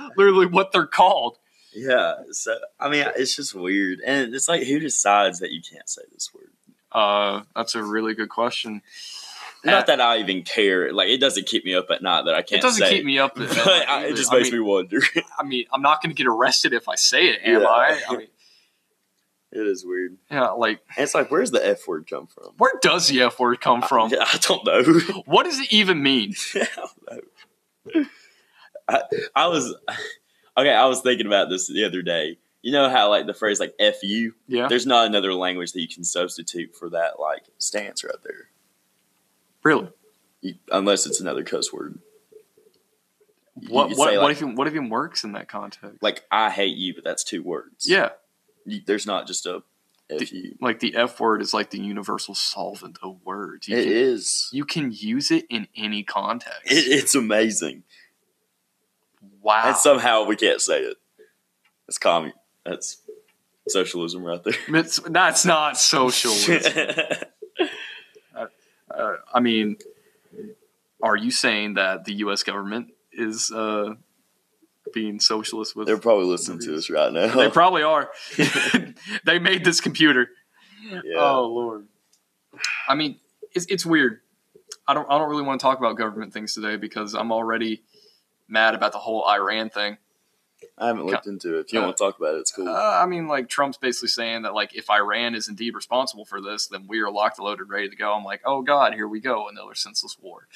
Literally 0.16 0.46
what 0.46 0.72
they're 0.72 0.86
called. 0.86 1.38
Yeah, 1.74 2.14
so 2.32 2.56
I 2.78 2.88
mean, 2.90 3.06
it's 3.16 3.34
just 3.36 3.54
weird, 3.54 4.00
and 4.04 4.34
it's 4.34 4.48
like, 4.48 4.62
who 4.64 4.78
decides 4.78 5.38
that 5.40 5.52
you 5.52 5.62
can't 5.62 5.88
say 5.88 6.02
this 6.12 6.30
word? 6.34 6.50
Uh, 6.90 7.42
that's 7.56 7.74
a 7.74 7.82
really 7.82 8.14
good 8.14 8.28
question. 8.28 8.82
Not 9.64 9.86
that 9.86 10.00
I 10.00 10.18
even 10.18 10.42
care. 10.42 10.92
Like, 10.92 11.08
it 11.08 11.18
doesn't 11.18 11.46
keep 11.46 11.64
me 11.64 11.74
up 11.74 11.86
at 11.90 12.02
night 12.02 12.24
that 12.24 12.34
I 12.34 12.42
can't. 12.42 12.58
It 12.58 12.62
doesn't 12.62 12.88
keep 12.88 13.04
me 13.04 13.18
up. 13.18 13.34
but 13.36 13.48
at 13.56 13.56
night 13.64 13.84
I, 13.88 14.06
it 14.06 14.16
just 14.16 14.32
I 14.32 14.38
makes 14.38 14.50
mean, 14.50 14.60
me 14.60 14.68
wonder. 14.68 15.00
I 15.38 15.44
mean, 15.44 15.64
I'm 15.72 15.80
not 15.82 16.02
going 16.02 16.14
to 16.14 16.16
get 16.20 16.26
arrested 16.26 16.72
if 16.74 16.88
I 16.88 16.96
say 16.96 17.28
it, 17.28 17.40
am 17.44 17.62
Yeah. 17.62 17.66
I? 17.68 18.00
I 18.08 18.16
mean, 18.16 18.26
it 19.52 19.66
is 19.66 19.84
weird. 19.86 20.16
yeah, 20.30 20.48
like 20.50 20.80
And 20.96 21.04
it's 21.04 21.14
like, 21.14 21.30
where's 21.30 21.50
the 21.50 21.64
F 21.66 21.86
word 21.86 22.06
come 22.08 22.26
from? 22.26 22.52
where 22.58 22.72
does 22.80 23.08
the 23.08 23.22
F 23.22 23.38
word 23.38 23.60
come 23.60 23.82
from? 23.82 24.12
I, 24.12 24.16
I 24.34 24.38
don't 24.38 24.64
know. 24.66 25.22
What 25.26 25.44
does 25.44 25.60
it 25.60 25.72
even 25.72 26.02
mean? 26.02 26.34
I. 27.10 27.18
I, 28.88 29.02
I 29.34 29.46
was 29.48 29.74
okay. 30.56 30.70
I 30.72 30.86
was 30.86 31.00
thinking 31.00 31.26
about 31.26 31.48
this 31.48 31.68
the 31.68 31.84
other 31.84 32.02
day. 32.02 32.38
You 32.62 32.72
know 32.72 32.88
how 32.90 33.08
like 33.10 33.26
the 33.26 33.34
phrase 33.34 33.60
like 33.60 33.74
"f 33.78 34.02
you." 34.02 34.34
Yeah, 34.46 34.68
There's 34.68 34.86
not 34.86 35.06
another 35.06 35.32
language 35.34 35.72
that 35.72 35.80
you 35.80 35.88
can 35.88 36.04
substitute 36.04 36.74
for 36.76 36.90
that 36.90 37.18
like 37.20 37.44
stance 37.58 38.04
right 38.04 38.14
there, 38.24 38.48
really. 39.62 39.88
you, 40.40 40.54
unless 40.70 41.06
it's 41.06 41.20
another 41.20 41.42
cuss 41.44 41.72
word. 41.72 41.98
You 43.60 43.68
What 43.72 43.90
what 43.96 44.10
say, 44.10 44.16
what 44.18 44.24
like, 44.24 44.36
even 44.38 44.54
what 44.56 44.66
even 44.66 44.88
works 44.88 45.24
in 45.24 45.32
that 45.32 45.48
context? 45.48 46.02
like 46.02 46.22
I 46.30 46.50
hate 46.50 46.76
you, 46.76 46.94
but 46.94 47.04
that's 47.04 47.24
two 47.24 47.42
words. 47.42 47.88
Yeah, 47.88 48.10
there's 48.86 49.06
not 49.06 49.26
just 49.26 49.46
a 49.46 49.62
you. 50.10 50.56
like 50.60 50.80
the 50.80 50.94
F 50.96 51.18
word 51.20 51.40
is 51.40 51.54
like 51.54 51.70
the 51.70 51.80
universal 51.80 52.34
solvent 52.34 52.98
of 53.02 53.18
words. 53.24 53.66
You 53.68 53.76
It 53.78 53.84
can, 53.84 53.92
is. 53.92 54.48
you 54.52 54.64
can 54.64 54.92
use 54.92 55.30
it 55.30 55.46
in 55.48 55.68
any 55.76 56.02
context. 56.02 56.70
It, 56.70 56.86
it's 56.88 57.14
amazing, 57.14 57.84
wow. 59.40 59.62
and 59.68 59.76
somehow 59.76 60.24
we 60.24 60.36
can't 60.36 60.60
say 60.60 60.80
it. 60.80 60.96
It's 61.88 61.98
commie. 61.98 62.32
That's 62.64 62.98
socialism 63.68 64.22
right 64.24 64.42
there. 64.44 64.54
It's- 64.68 65.00
that's 65.08 65.44
not 65.44 65.78
socialism. 65.78 66.72
uh, 68.36 68.46
I 69.32 69.40
mean, 69.40 69.76
are 71.02 71.16
you 71.16 71.30
saying 71.30 71.74
that 71.74 72.04
the 72.04 72.14
U.S. 72.14 72.42
government 72.42 72.88
is 73.12 73.50
uh, 73.50 73.94
being 74.92 75.20
socialist 75.20 75.76
with? 75.76 75.86
They're 75.86 75.98
probably 75.98 76.26
listening 76.26 76.60
to 76.60 76.76
us 76.76 76.90
right 76.90 77.12
now. 77.12 77.34
they 77.34 77.50
probably 77.50 77.82
are. 77.82 78.10
they 79.24 79.38
made 79.38 79.64
this 79.64 79.80
computer. 79.80 80.28
yeah. 80.90 81.00
Oh 81.16 81.46
Lord. 81.46 81.86
I 82.88 82.94
mean, 82.94 83.18
it's 83.52 83.66
it's 83.66 83.86
weird. 83.86 84.20
I 84.86 84.94
don't 84.94 85.08
I 85.10 85.18
don't 85.18 85.30
really 85.30 85.42
want 85.42 85.60
to 85.60 85.64
talk 85.64 85.78
about 85.78 85.96
government 85.96 86.32
things 86.32 86.54
today 86.54 86.76
because 86.76 87.14
I'm 87.14 87.32
already 87.32 87.82
mad 88.48 88.74
about 88.74 88.92
the 88.92 88.98
whole 88.98 89.24
Iran 89.28 89.70
thing. 89.70 89.98
I 90.78 90.86
haven't 90.86 91.06
looked 91.06 91.26
into 91.26 91.56
it. 91.56 91.66
If 91.66 91.72
you 91.72 91.78
don't 91.78 91.88
want 91.88 91.96
to 91.96 92.04
talk 92.04 92.18
about 92.18 92.34
it, 92.34 92.38
it's 92.38 92.52
cool. 92.52 92.68
Uh, 92.68 93.00
I 93.02 93.06
mean, 93.06 93.26
like 93.28 93.48
Trump's 93.48 93.78
basically 93.78 94.08
saying 94.08 94.42
that 94.42 94.54
like 94.54 94.74
if 94.74 94.90
Iran 94.90 95.34
is 95.34 95.48
indeed 95.48 95.74
responsible 95.74 96.24
for 96.24 96.40
this, 96.40 96.66
then 96.66 96.86
we 96.88 97.00
are 97.00 97.10
locked, 97.10 97.38
loaded, 97.38 97.68
ready 97.68 97.88
to 97.88 97.96
go. 97.96 98.12
I'm 98.12 98.24
like, 98.24 98.42
oh 98.44 98.62
God, 98.62 98.94
here 98.94 99.08
we 99.08 99.20
go, 99.20 99.48
another 99.48 99.74
senseless 99.74 100.16
war. 100.20 100.46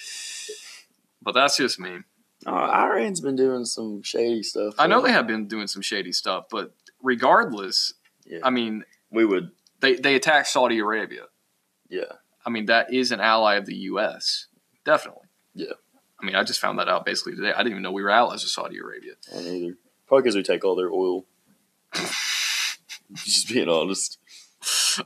But 1.22 1.32
that's 1.32 1.56
just 1.56 1.80
me. 1.80 1.98
Uh, 2.44 2.50
Iran's 2.50 3.20
been 3.20 3.36
doing 3.36 3.64
some 3.64 4.02
shady 4.02 4.42
stuff. 4.42 4.74
I 4.78 4.86
know 4.86 5.00
they 5.00 5.12
have 5.12 5.26
been 5.26 5.46
doing 5.48 5.66
some 5.68 5.82
shady 5.82 6.12
stuff, 6.12 6.46
but 6.50 6.74
regardless, 7.02 7.94
Yeah. 8.24 8.40
I 8.42 8.50
mean, 8.50 8.84
we 9.10 9.24
would. 9.24 9.50
they 9.80 9.94
they 9.94 10.14
attacked 10.16 10.48
Saudi 10.48 10.78
Arabia. 10.78 11.26
Yeah. 11.88 12.12
I 12.44 12.50
mean, 12.50 12.66
that 12.66 12.92
is 12.92 13.10
an 13.12 13.20
ally 13.20 13.54
of 13.56 13.66
the 13.66 13.74
U.S. 13.90 14.46
Definitely. 14.84 15.26
Yeah. 15.54 15.72
I 16.20 16.24
mean, 16.26 16.34
I 16.36 16.44
just 16.44 16.60
found 16.60 16.78
that 16.78 16.88
out 16.88 17.04
basically 17.04 17.34
today. 17.36 17.52
I 17.52 17.58
didn't 17.58 17.72
even 17.72 17.82
know 17.82 17.92
we 17.92 18.02
were 18.02 18.10
allies 18.10 18.42
with 18.42 18.50
Saudi 18.52 18.78
Arabia. 18.78 19.12
I 19.34 19.40
neither. 19.42 19.76
Probably 20.06 20.22
because 20.22 20.36
we 20.36 20.42
take 20.42 20.64
all 20.64 20.76
their 20.76 20.90
oil. 20.90 21.24
Just 23.14 23.48
being 23.48 23.68
honest. 23.68 24.18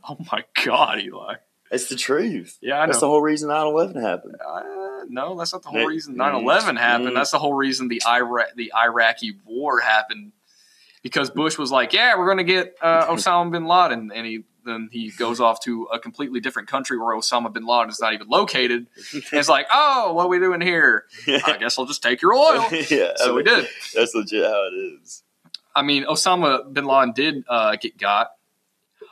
Oh 0.08 0.16
my 0.32 0.44
God, 0.64 1.00
Eli. 1.00 1.34
It's 1.70 1.88
the 1.88 1.96
truth. 1.96 2.58
Yeah, 2.60 2.80
I 2.80 2.86
That's 2.86 3.00
the 3.00 3.06
whole 3.06 3.22
reason 3.22 3.48
9 3.48 3.66
11 3.66 4.02
happened. 4.02 4.36
Uh, 4.44 4.62
no, 5.08 5.36
that's 5.36 5.52
not 5.52 5.62
the 5.62 5.68
whole 5.68 5.86
reason 5.86 6.16
9/11 6.16 6.78
happened. 6.78 7.10
Mm. 7.10 7.14
That's 7.14 7.30
the 7.30 7.38
whole 7.38 7.54
reason 7.54 7.88
the 7.88 8.02
Iraq 8.06 8.54
the 8.56 8.72
Iraqi 8.74 9.36
war 9.44 9.80
happened 9.80 10.32
because 11.02 11.30
Bush 11.30 11.58
was 11.58 11.70
like, 11.70 11.92
"Yeah, 11.92 12.16
we're 12.18 12.26
going 12.26 12.38
to 12.38 12.44
get 12.44 12.76
uh, 12.80 13.06
Osama 13.06 13.50
bin 13.50 13.66
Laden," 13.66 14.10
and 14.14 14.26
he 14.26 14.44
then 14.64 14.88
he 14.92 15.10
goes 15.10 15.40
off 15.40 15.60
to 15.60 15.84
a 15.84 15.98
completely 15.98 16.40
different 16.40 16.68
country 16.68 16.98
where 16.98 17.16
Osama 17.16 17.52
bin 17.52 17.66
Laden 17.66 17.90
is 17.90 18.00
not 18.00 18.12
even 18.12 18.28
located. 18.28 18.86
And 19.12 19.24
it's 19.32 19.48
like, 19.48 19.66
"Oh, 19.72 20.12
what 20.14 20.26
are 20.26 20.28
we 20.28 20.38
doing 20.38 20.60
here? 20.60 21.06
I 21.26 21.56
guess 21.58 21.78
I'll 21.78 21.86
just 21.86 22.02
take 22.02 22.22
your 22.22 22.34
oil." 22.34 22.66
yeah. 22.90 23.12
I 23.18 23.24
So 23.24 23.34
we 23.34 23.42
did. 23.42 23.68
That's 23.94 24.14
legit 24.14 24.44
how 24.44 24.68
it 24.68 24.76
is. 25.02 25.22
I 25.74 25.82
mean, 25.82 26.04
Osama 26.04 26.72
bin 26.72 26.84
Laden 26.84 27.12
did 27.12 27.44
uh, 27.48 27.76
get 27.76 27.96
got 27.96 28.32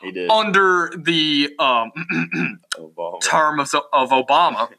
He 0.01 0.13
did. 0.13 0.31
under 0.31 0.93
the 0.97 1.55
um, 1.59 1.93
term 3.23 3.61
of, 3.61 3.75
of 3.93 4.11
Obama. 4.11 4.69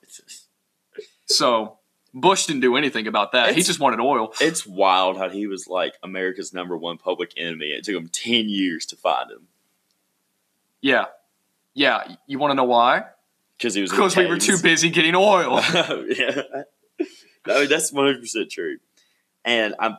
So 1.31 1.77
Bush 2.11 2.47
didn't 2.47 2.61
do 2.61 2.75
anything 2.75 3.05
about 3.05 3.33
that. 3.33 3.53
he 3.53 3.61
just 3.61 3.79
wanted 3.79 3.99
oil. 3.99 4.33
It's 4.41 4.65
wild 4.65 5.15
how 5.15 5.29
he 5.29 5.45
was 5.45 5.67
like 5.67 5.93
America's 6.01 6.55
number 6.55 6.75
one 6.75 6.97
public 6.97 7.33
enemy. 7.37 7.67
It 7.67 7.83
took 7.83 7.93
him 7.93 8.07
10 8.07 8.49
years 8.49 8.87
to 8.87 8.95
find 8.95 9.29
him 9.29 9.47
Yeah. 10.81 11.05
Yeah. 11.75 12.15
You 12.25 12.39
want 12.39 12.49
to 12.49 12.55
know 12.55 12.63
why? 12.63 13.03
because 13.59 13.73
he 13.73 13.81
was 13.81 13.91
Because 13.91 14.15
we 14.15 14.25
were 14.25 14.37
too 14.37 14.57
busy 14.57 14.89
getting 14.89 15.15
oil. 15.15 15.59
yeah. 15.73 16.41
Mean, 17.45 17.69
that's 17.69 17.91
100% 17.91 18.49
true. 18.49 18.77
And 19.43 19.75
I'm 19.79 19.97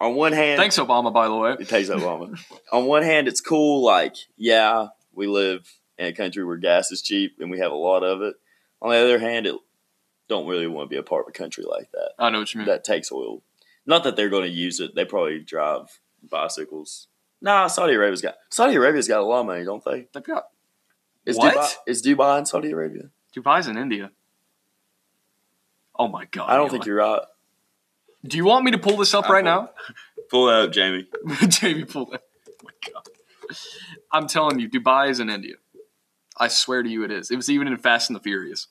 on 0.00 0.14
one 0.14 0.32
hand, 0.32 0.58
Thanks, 0.58 0.78
Obama, 0.78 1.12
by 1.12 1.28
the 1.28 1.36
way. 1.36 1.56
It 1.58 1.68
takes 1.68 1.88
Obama. 1.88 2.38
On 2.72 2.86
one 2.86 3.02
hand, 3.02 3.28
it's 3.28 3.40
cool. 3.40 3.84
Like, 3.84 4.16
yeah, 4.36 4.88
we 5.12 5.26
live 5.26 5.70
in 5.98 6.06
a 6.06 6.12
country 6.12 6.44
where 6.44 6.56
gas 6.56 6.90
is 6.90 7.02
cheap 7.02 7.36
and 7.40 7.50
we 7.50 7.58
have 7.58 7.72
a 7.72 7.76
lot 7.76 8.02
of 8.02 8.22
it. 8.22 8.34
On 8.80 8.90
the 8.90 8.96
other 8.96 9.18
hand, 9.18 9.46
it 9.46 9.54
don't 10.28 10.46
really 10.46 10.66
want 10.66 10.88
to 10.88 10.94
be 10.94 10.98
a 10.98 11.02
part 11.02 11.26
of 11.26 11.28
a 11.28 11.32
country 11.32 11.64
like 11.64 11.90
that 11.92 12.12
I 12.18 12.30
know 12.30 12.38
what 12.38 12.54
you 12.54 12.58
mean. 12.58 12.68
that 12.68 12.84
takes 12.84 13.12
oil. 13.12 13.42
Not 13.84 14.04
that 14.04 14.16
they're 14.16 14.28
going 14.28 14.44
to 14.44 14.48
use 14.48 14.80
it. 14.80 14.94
They 14.94 15.04
probably 15.04 15.40
drive 15.40 16.00
bicycles. 16.22 17.08
Nah, 17.42 17.66
Saudi 17.66 17.94
Arabia's 17.94 18.22
got 18.22 18.36
Saudi 18.50 18.74
Arabia's 18.76 19.08
got 19.08 19.20
a 19.20 19.24
lot 19.24 19.40
of 19.40 19.46
money, 19.46 19.64
don't 19.64 19.84
they? 19.84 20.06
They've 20.12 20.22
got 20.22 20.48
Is 21.26 21.36
What? 21.36 21.54
Dubai 21.54 21.76
is 21.86 22.02
Dubai 22.02 22.38
in 22.38 22.46
Saudi 22.46 22.70
Arabia? 22.70 23.10
Dubai's 23.34 23.66
in 23.66 23.76
India. 23.76 24.10
Oh 25.98 26.08
my 26.08 26.26
God. 26.26 26.48
I 26.48 26.56
don't 26.56 26.70
think 26.70 26.86
you're 26.86 26.96
right. 26.96 27.22
Do 28.24 28.36
you 28.36 28.44
want 28.44 28.64
me 28.64 28.70
to 28.72 28.78
pull 28.78 28.96
this 28.96 29.14
up 29.14 29.28
right 29.28 29.44
now? 29.44 29.70
Pull 30.30 30.46
that 30.46 30.60
up, 30.66 30.72
Jamie. 30.72 31.06
Jamie 31.48 31.84
pull 31.84 32.12
it. 32.12 32.22
Oh 32.48 32.52
my 32.62 32.70
God. 32.92 33.08
I'm 34.12 34.28
telling 34.28 34.60
you, 34.60 34.70
Dubai 34.70 35.10
is 35.10 35.18
in 35.18 35.28
India. 35.28 35.54
I 36.36 36.46
swear 36.46 36.84
to 36.84 36.88
you, 36.88 37.02
it 37.02 37.10
is. 37.10 37.32
It 37.32 37.36
was 37.36 37.50
even 37.50 37.66
in 37.66 37.76
Fast 37.78 38.10
and 38.10 38.14
the 38.14 38.20
Furious. 38.20 38.68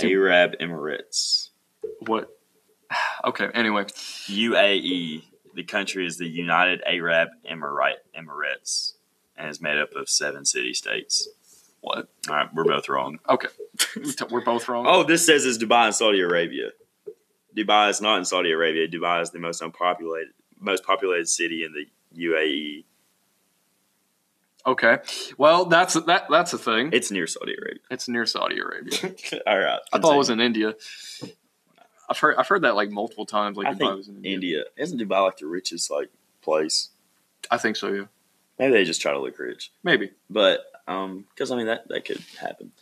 Arab 0.00 0.52
Emirates. 0.60 1.48
What? 2.06 2.28
Okay. 3.24 3.48
Anyway, 3.52 3.82
UAE. 3.84 5.24
The 5.54 5.64
country 5.64 6.06
is 6.06 6.18
the 6.18 6.28
United 6.28 6.80
Arab 6.86 7.30
Emirate 7.50 7.96
Emirates 8.16 8.92
and 9.36 9.48
is 9.48 9.60
made 9.60 9.76
up 9.76 9.92
of 9.96 10.08
seven 10.08 10.44
city 10.44 10.72
states. 10.72 11.28
what? 11.80 12.08
All 12.28 12.36
right, 12.36 12.48
we're 12.54 12.64
both 12.64 12.88
wrong. 12.88 13.18
Okay, 13.28 13.48
we're 14.30 14.44
both 14.44 14.68
wrong. 14.68 14.84
Oh, 14.86 15.02
this 15.02 15.26
says 15.26 15.44
it's 15.44 15.58
Dubai 15.58 15.86
and 15.86 15.94
Saudi 15.96 16.20
Arabia. 16.20 16.70
Dubai 17.56 17.90
is 17.90 18.00
not 18.00 18.18
in 18.18 18.24
Saudi 18.24 18.50
Arabia. 18.52 18.88
Dubai 18.88 19.22
is 19.22 19.30
the 19.30 19.38
most 19.38 19.62
unpopulated, 19.62 20.32
most 20.60 20.84
populated 20.84 21.28
city 21.28 21.64
in 21.64 21.72
the. 21.72 21.86
UAE. 22.16 22.84
Okay. 24.66 24.98
Well, 25.36 25.66
that's 25.66 25.94
that. 25.94 26.26
That's 26.30 26.52
a 26.52 26.58
thing. 26.58 26.90
It's 26.92 27.10
near 27.10 27.26
Saudi 27.26 27.54
Arabia. 27.54 27.80
It's 27.90 28.08
near 28.08 28.26
Saudi 28.26 28.58
Arabia. 28.58 29.14
All 29.46 29.58
right, 29.58 29.78
I 29.92 29.98
thought 29.98 30.14
it 30.14 30.18
was 30.18 30.30
in 30.30 30.40
India. 30.40 30.74
I've 32.08 32.18
heard 32.18 32.36
I've 32.36 32.48
heard 32.48 32.62
that 32.62 32.76
like 32.76 32.90
multiple 32.90 33.26
times. 33.26 33.56
Like 33.56 33.66
I 33.66 33.74
Dubai 33.74 33.78
think 33.78 33.96
was 33.96 34.08
in 34.08 34.16
India. 34.16 34.32
India 34.34 34.64
isn't 34.76 34.98
Dubai 35.00 35.24
like 35.24 35.36
the 35.38 35.46
richest 35.46 35.90
like 35.90 36.10
place. 36.42 36.90
I 37.50 37.58
think 37.58 37.76
so. 37.76 37.92
Yeah. 37.92 38.04
Maybe 38.58 38.72
they 38.72 38.84
just 38.84 39.00
try 39.00 39.12
to 39.12 39.20
look 39.20 39.38
rich, 39.38 39.70
Maybe. 39.84 40.10
but 40.28 40.60
um, 40.88 41.26
because 41.30 41.50
I 41.50 41.56
mean 41.56 41.66
that 41.66 41.88
that 41.88 42.04
could 42.04 42.22
happen. 42.40 42.72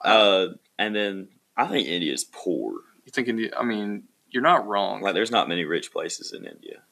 Uh, 0.00 0.48
and 0.78 0.94
then 0.94 1.28
I 1.56 1.66
think 1.66 1.86
India 1.86 2.12
is 2.12 2.24
poor. 2.24 2.74
You 3.08 3.12
think 3.12 3.28
India? 3.28 3.50
I 3.58 3.64
mean, 3.64 4.02
you're 4.30 4.42
not 4.42 4.66
wrong. 4.66 5.00
Like, 5.00 5.14
there's 5.14 5.30
not 5.30 5.48
many 5.48 5.64
rich 5.64 5.90
places 5.92 6.34
in 6.34 6.44
India. 6.44 6.82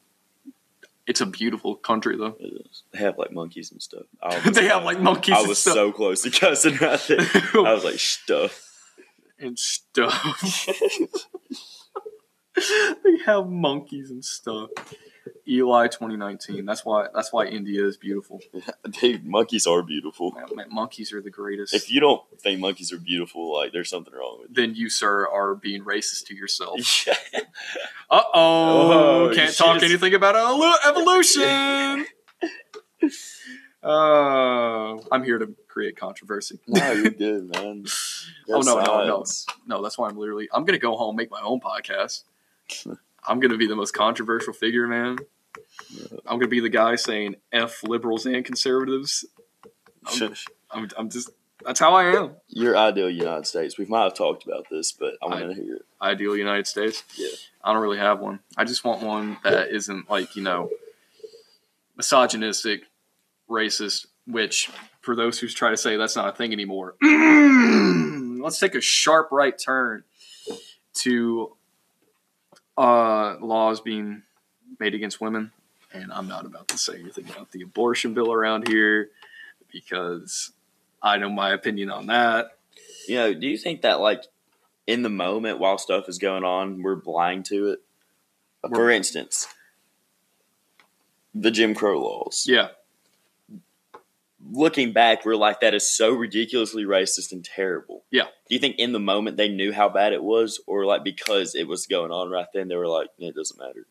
It's 1.07 1.21
a 1.21 1.27
beautiful 1.27 1.75
country, 1.77 2.17
though. 2.17 2.37
It 2.41 2.55
is. 2.67 2.85
They 2.91 3.01
have 3.01 3.19
like 3.19 3.33
monkeys 3.33 3.71
and 3.71 3.83
stuff. 3.83 4.05
I 4.23 4.39
was- 4.47 4.55
they 4.57 4.65
have 4.69 4.83
like 4.83 4.99
monkeys 4.99 5.35
I 5.37 5.43
was 5.43 5.59
stuff. 5.59 5.75
so 5.75 5.93
close 5.93 6.23
to 6.23 6.31
cussing 6.31 6.77
right 6.81 6.99
there. 7.07 7.19
I 7.21 7.75
was 7.75 7.85
like, 7.85 7.99
stuff. 7.99 8.67
and 9.39 9.59
stuff. 9.59 10.67
they 13.05 13.19
have 13.27 13.47
monkeys 13.51 14.11
and 14.11 14.25
stuff. 14.25 14.71
Eli 15.49 15.87
2019. 15.87 16.65
That's 16.65 16.85
why. 16.85 17.07
That's 17.15 17.33
why 17.33 17.47
India 17.47 17.85
is 17.85 17.97
beautiful. 17.97 18.41
Dude, 18.91 19.25
monkeys 19.25 19.67
are 19.67 19.83
beautiful. 19.83 20.33
Man, 20.33 20.47
man, 20.55 20.67
monkeys 20.71 21.13
are 21.13 21.21
the 21.23 21.31
greatest. 21.31 21.73
If 21.75 21.91
you 21.91 22.01
don't 22.01 22.23
think 22.41 22.61
monkeys 22.61 22.93
are 22.93 22.99
beautiful, 22.99 23.55
like 23.55 23.73
there's 23.73 23.89
something 23.89 24.13
wrong 24.13 24.39
with 24.41 24.51
it. 24.51 24.57
then 24.57 24.75
you, 24.75 24.91
sir, 24.91 25.27
are 25.29 25.55
being 25.55 25.85
racist 25.85 26.27
to 26.27 26.35
yourself. 26.35 26.79
you. 27.07 27.13
Uh 28.11 28.23
oh! 28.35 29.33
Can't 29.35 29.55
talk 29.57 29.75
should've- 29.75 29.91
anything 29.91 30.15
about 30.15 30.37
evolution. 30.87 32.07
uh, 33.83 34.97
I'm 35.13 35.25
here 35.25 35.39
to 35.39 35.55
create 35.69 35.97
controversy. 35.97 36.59
no, 36.67 36.93
you're 36.93 37.11
good, 37.11 37.51
man. 37.55 37.85
Oh, 38.49 38.61
no, 38.61 38.81
no, 38.81 39.07
no. 39.07 39.25
No, 39.67 39.83
that's 39.83 39.97
why 39.99 40.09
I'm 40.09 40.17
literally. 40.17 40.49
I'm 40.53 40.65
gonna 40.65 40.79
go 40.79 40.97
home 40.97 41.17
make 41.17 41.31
my 41.31 41.41
own 41.41 41.61
podcast. 41.61 42.25
I'm 43.27 43.41
gonna 43.41 43.57
be 43.57 43.67
the 43.67 43.77
most 43.77 43.93
controversial 43.93 44.53
figure, 44.53 44.87
man. 44.87 45.19
I'm 46.27 46.39
gonna 46.39 46.49
be 46.49 46.61
the 46.61 46.69
guy 46.69 46.97
saying 46.97 47.37
"f 47.53 47.83
liberals 47.83 48.27
and 48.27 48.45
conservatives." 48.45 49.25
I'm, 50.07 50.35
I'm, 50.71 50.89
I'm 50.97 51.11
just. 51.11 51.31
That's 51.65 51.81
how 51.81 51.95
I 51.95 52.05
am. 52.17 52.37
Your 52.49 52.77
ideal 52.77 53.11
United 53.11 53.47
States. 53.47 53.77
We 53.79 53.87
might 53.87 54.05
have 54.05 54.15
talked 54.15 54.45
about 54.47 54.67
this, 54.71 54.93
but 54.93 55.15
I 55.23 55.27
I- 55.27 55.29
want 55.43 55.57
to 55.57 55.63
hear 55.63 55.77
it. 55.77 55.83
Ideal 56.01 56.37
United 56.37 56.67
States. 56.67 57.03
Yeah. 57.17 57.29
I 57.65 57.73
don't 57.73 57.83
really 57.83 57.99
have 57.99 58.21
one. 58.21 58.41
I 58.57 58.65
just 58.65 58.85
want 58.85 59.03
one 59.03 59.39
that 59.43 59.71
isn't 59.71 60.09
like 60.11 60.37
you 60.37 60.43
know, 60.43 60.71
misogynistic, 61.97 62.83
racist. 63.51 64.07
Which, 64.27 64.71
for 65.01 65.15
those 65.17 65.39
who 65.39 65.47
try 65.49 65.71
to 65.71 65.77
say 65.77 65.97
that's 65.97 66.17
not 66.17 66.29
a 66.29 66.37
thing 66.37 66.53
anymore, 66.53 66.95
let's 67.03 68.59
take 68.59 68.75
a 68.75 68.81
sharp 68.81 69.29
right 69.31 69.57
turn 69.57 70.03
to 70.95 71.57
uh, 72.77 73.37
laws 73.41 73.81
being 73.81 74.23
made 74.81 74.95
against 74.95 75.21
women. 75.21 75.53
And 75.93 76.13
I'm 76.13 76.29
not 76.29 76.47
about 76.47 76.69
to 76.69 76.79
say 76.79 76.99
anything 77.01 77.29
about 77.31 77.53
the 77.53 77.63
abortion 77.63 78.13
bill 78.15 78.33
around 78.33 78.69
here 78.69 79.11
because 79.73 80.53
I 81.03 81.17
know 81.19 81.31
my 81.31 81.53
opinion 81.53 81.91
on 81.91 82.07
that. 82.07 82.59
You 83.09 83.15
know, 83.17 83.35
do 83.35 83.47
you 83.47 83.57
think 83.57 83.83
that 83.83 84.01
like 84.01 84.25
in 84.87 85.03
the 85.03 85.09
moment 85.09 85.59
while 85.59 85.79
stuff 85.79 86.09
is 86.09 86.19
going 86.19 86.45
on, 86.45 86.83
we're 86.83 86.97
blind 86.97 87.45
to 87.47 87.69
it? 87.69 87.81
For 88.63 88.71
We're- 88.71 88.97
instance, 88.97 89.47
the 91.35 91.51
Jim 91.51 91.75
Crow 91.75 92.01
laws. 92.03 92.47
Yeah, 92.49 92.69
Looking 94.53 94.93
back, 94.93 95.25
we're 95.25 95.35
like, 95.35 95.61
that 95.61 95.75
is 95.75 95.89
so 95.89 96.13
ridiculously 96.13 96.85
racist 96.85 97.33
and 97.33 97.45
terrible. 97.45 98.05
Yeah. 98.11 98.25
Do 98.49 98.55
you 98.55 98.59
think 98.61 98.77
in 98.79 98.93
the 98.93 99.01
moment 99.01 99.37
they 99.37 99.49
knew 99.49 99.73
how 99.73 99.89
bad 99.89 100.13
it 100.13 100.23
was, 100.23 100.61
or 100.69 100.85
like 100.85 101.03
because 101.03 101.55
it 101.57 101.67
was 101.67 101.87
going 101.87 102.13
on 102.13 102.31
right 102.31 102.47
then, 102.55 102.69
they 102.69 102.77
were 102.77 102.87
like, 102.87 103.09
it 103.19 103.35
doesn't 103.35 103.59
matter? 103.59 103.87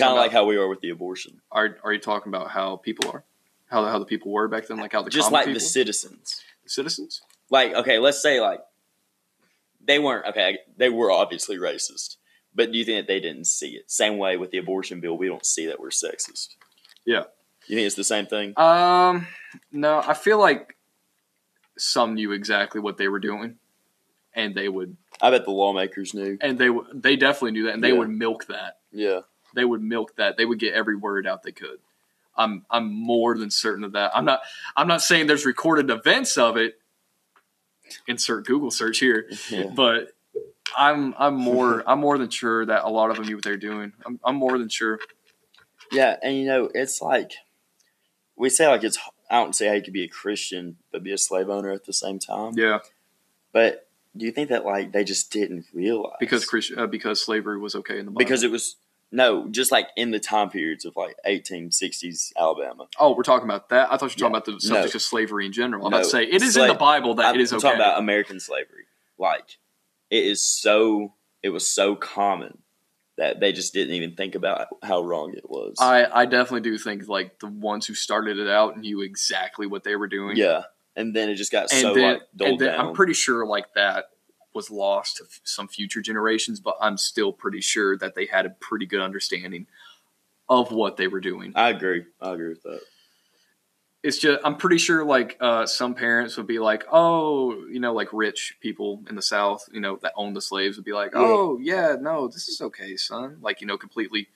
Kind 0.00 0.12
of 0.12 0.18
like 0.18 0.32
how 0.32 0.44
we 0.44 0.56
are 0.56 0.68
with 0.68 0.80
the 0.80 0.90
abortion. 0.90 1.40
Are 1.50 1.76
are 1.84 1.92
you 1.92 1.98
talking 2.00 2.32
about 2.32 2.50
how 2.50 2.76
people 2.76 3.10
are? 3.10 3.24
How 3.70 3.84
how 3.86 3.98
the 3.98 4.04
people 4.04 4.30
were 4.32 4.48
back 4.48 4.66
then, 4.66 4.78
like 4.78 4.92
how 4.92 5.02
the 5.02 5.10
Just 5.10 5.32
like 5.32 5.46
people? 5.46 5.54
the 5.54 5.60
citizens. 5.60 6.42
citizens? 6.66 7.22
like 7.48 7.72
okay 7.74 7.98
let's 8.00 8.20
say 8.20 8.40
like 8.40 8.58
they 9.84 10.00
weren't 10.00 10.26
okay 10.26 10.58
they 10.76 10.88
were 10.88 11.12
obviously 11.12 11.56
racist 11.56 12.16
but 12.52 12.72
do 12.72 12.78
you 12.78 12.84
think 12.84 13.06
that 13.06 13.12
they 13.12 13.20
didn't 13.20 13.46
see 13.46 13.70
it 13.76 13.88
same 13.88 14.18
way 14.18 14.36
with 14.36 14.50
the 14.50 14.58
abortion 14.58 14.98
bill 15.00 15.16
we 15.16 15.28
don't 15.28 15.46
see 15.46 15.66
that 15.66 15.78
we're 15.78 15.90
sexist 15.90 16.56
Yeah. 17.04 17.22
you 17.68 17.76
think 17.76 17.86
it's 17.86 17.94
the 17.94 18.02
same 18.02 18.26
thing 18.26 18.52
Um, 18.58 19.28
no, 19.70 20.02
I 20.04 20.14
feel 20.14 20.40
like 20.40 20.76
some 21.78 22.14
knew 22.14 22.32
exactly 22.32 22.80
what 22.80 22.96
they 22.96 23.06
were 23.06 23.20
doing, 23.20 23.58
and 24.34 24.56
they 24.56 24.68
would, 24.68 24.96
i 25.20 25.30
bet 25.30 25.44
the 25.44 25.52
lawmakers 25.52 26.14
knew 26.14 26.36
and 26.40 26.58
they 26.58 26.70
they 26.94 27.14
definitely 27.14 27.52
knew 27.52 27.66
that, 27.66 27.74
and 27.74 27.84
they 27.84 27.90
Yeah. 27.92 27.98
would 27.98 28.10
milk 28.10 28.46
that. 28.46 28.78
yeah 28.90 29.20
They 29.56 29.64
would 29.64 29.82
milk 29.82 30.14
that. 30.16 30.36
They 30.36 30.44
would 30.44 30.60
get 30.60 30.74
every 30.74 30.94
word 30.94 31.26
out 31.26 31.42
they 31.42 31.50
could. 31.52 31.78
I'm 32.36 32.64
I'm 32.70 32.92
more 32.92 33.36
than 33.36 33.50
certain 33.50 33.82
of 33.82 33.92
that. 33.92 34.12
I'm 34.14 34.24
not 34.24 34.40
I'm 34.76 34.86
not 34.86 35.02
saying 35.02 35.26
there's 35.26 35.44
recorded 35.46 35.90
events 35.90 36.38
of 36.38 36.56
it. 36.56 36.78
Insert 38.06 38.46
Google 38.46 38.70
search 38.70 38.98
here. 38.98 39.28
yeah 39.50 39.70
but 39.74 40.12
I'm 40.76 41.14
I'm 41.18 41.34
more 41.34 41.82
I'm 41.88 42.00
more 42.00 42.18
than 42.18 42.30
sure 42.30 42.66
that 42.66 42.84
a 42.84 42.88
lot 42.90 43.10
of 43.10 43.16
them 43.16 43.26
knew 43.26 43.36
what 43.36 43.44
they're 43.44 43.56
doing. 43.56 43.92
I'm, 44.04 44.20
I'm 44.24 44.36
more 44.36 44.58
than 44.58 44.68
sure. 44.68 44.98
yeah 45.92 46.16
and 46.22 46.36
you 46.36 46.46
know 46.46 46.68
it's 46.74 47.00
like 47.00 47.32
we 48.36 48.50
say 48.50 48.66
like 48.66 48.82
it's 48.84 48.98
i 49.30 49.36
don't 49.40 49.54
say 49.54 49.68
how 49.68 49.74
you 49.74 49.82
could 49.82 49.92
be 49.92 50.02
a 50.02 50.08
christian 50.08 50.76
but 50.92 51.02
be 51.04 51.12
a 51.12 51.18
slave 51.18 51.48
owner 51.48 51.70
at 51.70 51.84
the 51.84 51.92
same 51.92 52.18
time 52.18 52.52
Yeah, 52.56 52.80
but 53.52 53.88
do 54.16 54.26
you 54.26 54.32
think 54.32 54.48
that 54.48 54.64
like 54.64 54.90
they 54.92 55.04
just 55.04 55.30
didn't 55.30 55.66
realize 55.72 56.16
because 56.18 56.44
Christ, 56.44 56.72
uh, 56.76 56.86
because 56.88 57.22
slavery 57.24 57.58
was 57.58 57.74
okay 57.76 57.98
in 58.00 58.04
the 58.06 58.10
Bible. 58.10 58.18
because 58.18 58.42
it 58.42 58.50
was 58.50 58.76
no 59.12 59.48
just 59.48 59.70
like 59.70 59.88
in 59.96 60.10
the 60.10 60.18
time 60.18 60.50
periods 60.50 60.84
of 60.84 60.96
like 60.96 61.16
1860s 61.26 62.32
alabama 62.36 62.86
oh, 62.98 63.14
we're 63.14 63.22
talking 63.22 63.48
about 63.48 63.68
that. 63.68 63.92
I 63.92 63.96
thought 63.96 64.16
you 64.16 64.24
were 64.24 64.30
talking 64.30 64.36
about 64.36 64.44
the 64.46 64.60
subject 64.60 64.94
No. 64.94 64.96
of 64.98 65.02
slavery 65.02 65.46
in 65.46 65.52
general. 65.52 65.86
I'm 65.86 65.90
No. 65.90 65.98
about 65.98 66.04
to 66.04 66.10
say 66.10 66.24
it 66.24 66.34
is 66.42 66.42
in 66.42 66.52
Slave- 66.52 66.68
the 66.72 66.74
Bible 66.78 67.14
that 67.16 67.26
I'm 67.26 67.34
it 67.36 67.40
is 67.40 67.52
I'm 67.52 67.58
okay. 67.58 67.68
talking 67.68 67.80
about 67.80 67.98
American 67.98 68.40
slavery. 68.40 68.84
Like 69.18 69.58
it 70.10 70.24
is 70.24 70.42
so 70.42 71.14
it 71.42 71.50
was 71.50 71.70
so 71.70 71.94
common 71.94 72.58
that 73.18 73.40
they 73.40 73.52
just 73.52 73.72
didn't 73.72 73.94
even 73.94 74.14
think 74.14 74.34
about 74.34 74.66
how 74.82 75.02
wrong 75.02 75.32
it 75.34 75.48
was. 75.48 75.76
I 75.80 76.04
I 76.04 76.26
definitely 76.26 76.68
do 76.68 76.76
think 76.76 77.08
like 77.08 77.38
the 77.38 77.46
ones 77.46 77.86
who 77.86 77.94
started 77.94 78.38
it 78.38 78.48
out 78.48 78.78
knew 78.78 79.00
exactly 79.02 79.66
what 79.66 79.84
they 79.84 79.96
were 79.96 80.08
doing. 80.08 80.36
yeah, 80.36 80.64
and 80.96 81.14
then 81.14 81.30
it 81.30 81.36
just 81.36 81.52
got 81.52 81.72
and 81.72 81.80
so 81.80 81.94
then, 81.94 82.12
like 82.14 82.22
doled 82.36 82.50
and 82.50 82.60
then 82.60 82.72
down. 82.76 82.86
I'm 82.88 82.94
pretty 82.94 83.14
sure 83.14 83.46
like 83.46 83.72
that 83.74 84.06
was 84.56 84.70
lost 84.72 85.18
to 85.18 85.24
f- 85.24 85.40
some 85.44 85.68
future 85.68 86.00
generations, 86.00 86.58
but 86.58 86.76
I'm 86.80 86.96
still 86.98 87.32
pretty 87.32 87.60
sure 87.60 87.96
that 87.98 88.16
they 88.16 88.26
had 88.26 88.44
a 88.46 88.50
pretty 88.50 88.86
good 88.86 89.00
understanding 89.00 89.66
of 90.48 90.72
what 90.72 90.96
they 90.96 91.06
were 91.06 91.20
doing. 91.20 91.52
I 91.54 91.68
agree. 91.70 92.04
I 92.20 92.32
agree 92.34 92.48
with 92.48 92.62
that. 92.64 92.80
it's 94.02 94.18
just 94.18 94.40
I'm 94.44 94.56
pretty 94.56 94.78
sure 94.78 95.04
like 95.04 95.36
uh, 95.40 95.66
some 95.66 95.94
parents 95.94 96.36
would 96.36 96.46
be 96.46 96.58
like, 96.58 96.84
oh, 96.92 97.64
you 97.70 97.80
know, 97.80 97.92
like 97.92 98.08
rich 98.12 98.56
people 98.60 99.02
in 99.08 99.14
the 99.16 99.22
South, 99.22 99.64
you 99.72 99.80
know, 99.80 99.96
that 100.02 100.12
own 100.16 100.32
the 100.34 100.40
slaves 100.40 100.76
would 100.76 100.84
be 100.84 100.92
like, 100.92 101.12
Yeah. 101.14 101.20
oh 101.20 101.58
yeah, 101.60 101.96
no, 102.00 102.28
this 102.28 102.48
is 102.48 102.60
okay, 102.60 102.96
son. 102.96 103.38
Like 103.40 103.60
you 103.60 103.66
know, 103.66 103.76
completely 103.78 104.28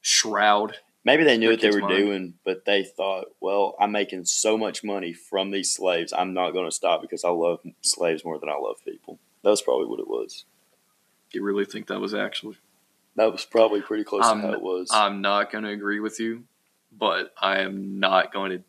shroud. 0.00 0.76
Maybe 1.04 1.24
they 1.24 1.38
knew 1.38 1.50
what 1.50 1.60
they 1.62 1.70
were 1.70 1.80
mind. 1.80 1.96
doing, 1.96 2.34
but 2.44 2.66
they 2.66 2.84
thought, 2.84 3.26
well, 3.40 3.76
I'm 3.80 3.92
making 3.92 4.26
so 4.26 4.58
much 4.58 4.84
money 4.84 5.14
from 5.14 5.50
these 5.52 5.72
slaves. 5.72 6.12
I'm 6.12 6.34
not 6.34 6.50
going 6.50 6.66
to 6.66 6.74
stop 6.74 7.00
because 7.00 7.24
I 7.24 7.30
love 7.30 7.60
slaves 7.80 8.24
more 8.26 8.38
than 8.38 8.50
I 8.50 8.56
love 8.60 8.76
people. 8.84 9.18
That's 9.42 9.62
probably 9.62 9.86
what 9.86 10.00
it 10.00 10.08
was. 10.08 10.44
You 11.32 11.42
really 11.42 11.64
think 11.64 11.86
that 11.88 12.00
was 12.00 12.14
actually? 12.14 12.56
That 13.16 13.32
was 13.32 13.44
probably 13.44 13.80
pretty 13.82 14.04
close 14.04 14.24
Um, 14.24 14.40
to 14.42 14.46
how 14.48 14.52
it 14.54 14.62
was. 14.62 14.90
I'm 14.92 15.20
not 15.20 15.50
going 15.52 15.64
to 15.64 15.70
agree 15.70 16.00
with 16.00 16.20
you, 16.20 16.44
but 16.96 17.32
I 17.40 17.58
am 17.60 17.98
not 18.00 18.32
going 18.32 18.50
to. 18.52 18.62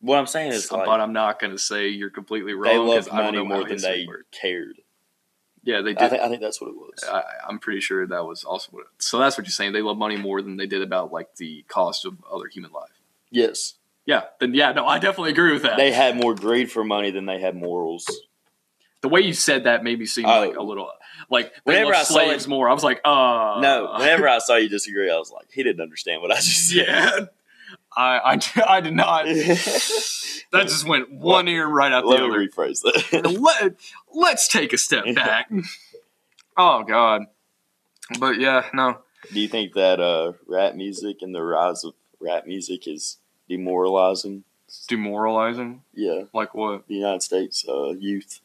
what 0.00 0.16
I'm 0.18 0.26
saying 0.26 0.52
is, 0.52 0.70
like, 0.70 0.86
but 0.86 1.00
I'm 1.00 1.12
not 1.12 1.38
going 1.40 1.52
to 1.52 1.58
say 1.58 1.88
you're 1.88 2.10
completely 2.10 2.54
wrong. 2.54 2.72
They 2.72 2.78
loved 2.78 3.12
money 3.12 3.42
more 3.42 3.64
than 3.64 3.78
they 3.80 4.04
worked. 4.06 4.32
cared. 4.32 4.80
Yeah, 5.64 5.80
they 5.80 5.90
I 5.90 5.94
did. 5.94 6.10
think, 6.10 6.22
I 6.22 6.28
think 6.28 6.40
that's 6.40 6.60
what 6.60 6.68
it 6.70 6.76
was. 6.76 7.02
I, 7.10 7.24
I'm 7.48 7.58
pretty 7.58 7.80
sure 7.80 8.06
that 8.06 8.24
was 8.24 8.44
also 8.44 8.70
what. 8.70 8.86
So 8.98 9.18
that's 9.18 9.36
what 9.36 9.46
you're 9.48 9.52
saying. 9.52 9.72
They 9.72 9.82
love 9.82 9.98
money 9.98 10.16
more 10.16 10.40
than 10.40 10.56
they 10.56 10.66
did 10.66 10.80
about 10.80 11.12
like 11.12 11.34
the 11.36 11.64
cost 11.66 12.04
of 12.04 12.14
other 12.32 12.46
human 12.46 12.70
life. 12.72 12.90
yes. 13.30 13.74
Yeah, 14.08 14.22
then 14.38 14.54
yeah, 14.54 14.70
no, 14.70 14.86
I 14.86 15.00
definitely 15.00 15.32
agree 15.32 15.52
with 15.52 15.62
that. 15.62 15.76
They 15.76 15.90
had 15.90 16.14
more 16.16 16.32
greed 16.36 16.70
for 16.70 16.84
money 16.84 17.10
than 17.10 17.26
they 17.26 17.40
had 17.40 17.56
morals. 17.56 18.06
The 19.02 19.08
way 19.08 19.20
you 19.20 19.32
said 19.32 19.64
that 19.64 19.84
made 19.84 19.98
me 19.98 20.06
seem 20.06 20.26
Oh. 20.26 20.40
like 20.40 20.56
a 20.56 20.62
little 20.62 20.90
like 21.30 21.52
they 21.64 21.72
Whenever 21.74 21.94
I 21.94 22.02
saw 22.02 22.14
slaves 22.14 22.46
it- 22.46 22.48
more. 22.48 22.68
I 22.68 22.72
was 22.72 22.84
like, 22.84 23.00
uh 23.04 23.58
no, 23.60 23.94
whenever 23.98 24.28
I 24.28 24.38
saw 24.38 24.56
you 24.56 24.68
disagree, 24.68 25.10
I 25.10 25.16
was 25.18 25.30
like, 25.30 25.46
he 25.52 25.62
didn't 25.62 25.80
understand 25.82 26.22
what 26.22 26.30
I 26.32 26.36
just 26.36 26.68
said. 26.70 26.86
yeah, 26.86 27.20
I, 27.96 28.18
I 28.34 28.40
I 28.76 28.80
did 28.80 28.94
not. 28.94 29.26
That 30.52 30.68
just 30.68 30.86
went 30.86 31.10
one 31.10 31.48
ear 31.48 31.66
right 31.66 31.90
out 31.92 32.02
the 32.04 32.08
Let 32.10 32.20
me 32.20 32.28
other. 32.28 32.38
rephrase 32.38 32.82
that. 32.82 33.26
Let 33.40 33.74
let's 34.14 34.46
take 34.46 34.72
a 34.72 34.78
step 34.78 35.04
back. 35.14 35.50
oh 36.56 36.84
God, 36.84 37.22
but 38.20 38.38
yeah, 38.38 38.66
no, 38.72 38.98
Do 39.32 39.40
you 39.40 39.48
think 39.48 39.74
that 39.74 39.98
uh, 39.98 40.34
rap 40.46 40.76
music 40.76 41.16
and 41.22 41.34
the 41.34 41.42
rise 41.42 41.82
of 41.84 41.94
rap 42.20 42.46
music 42.46 42.86
is 42.86 43.18
demoralizing? 43.48 44.44
demoralizing. 44.88 45.82
Yeah, 45.94 46.22
Like 46.32 46.54
what? 46.54 46.86
the 46.86 46.94
United 46.94 47.22
States 47.22 47.64
uh, 47.68 47.90
youth. 47.90 48.40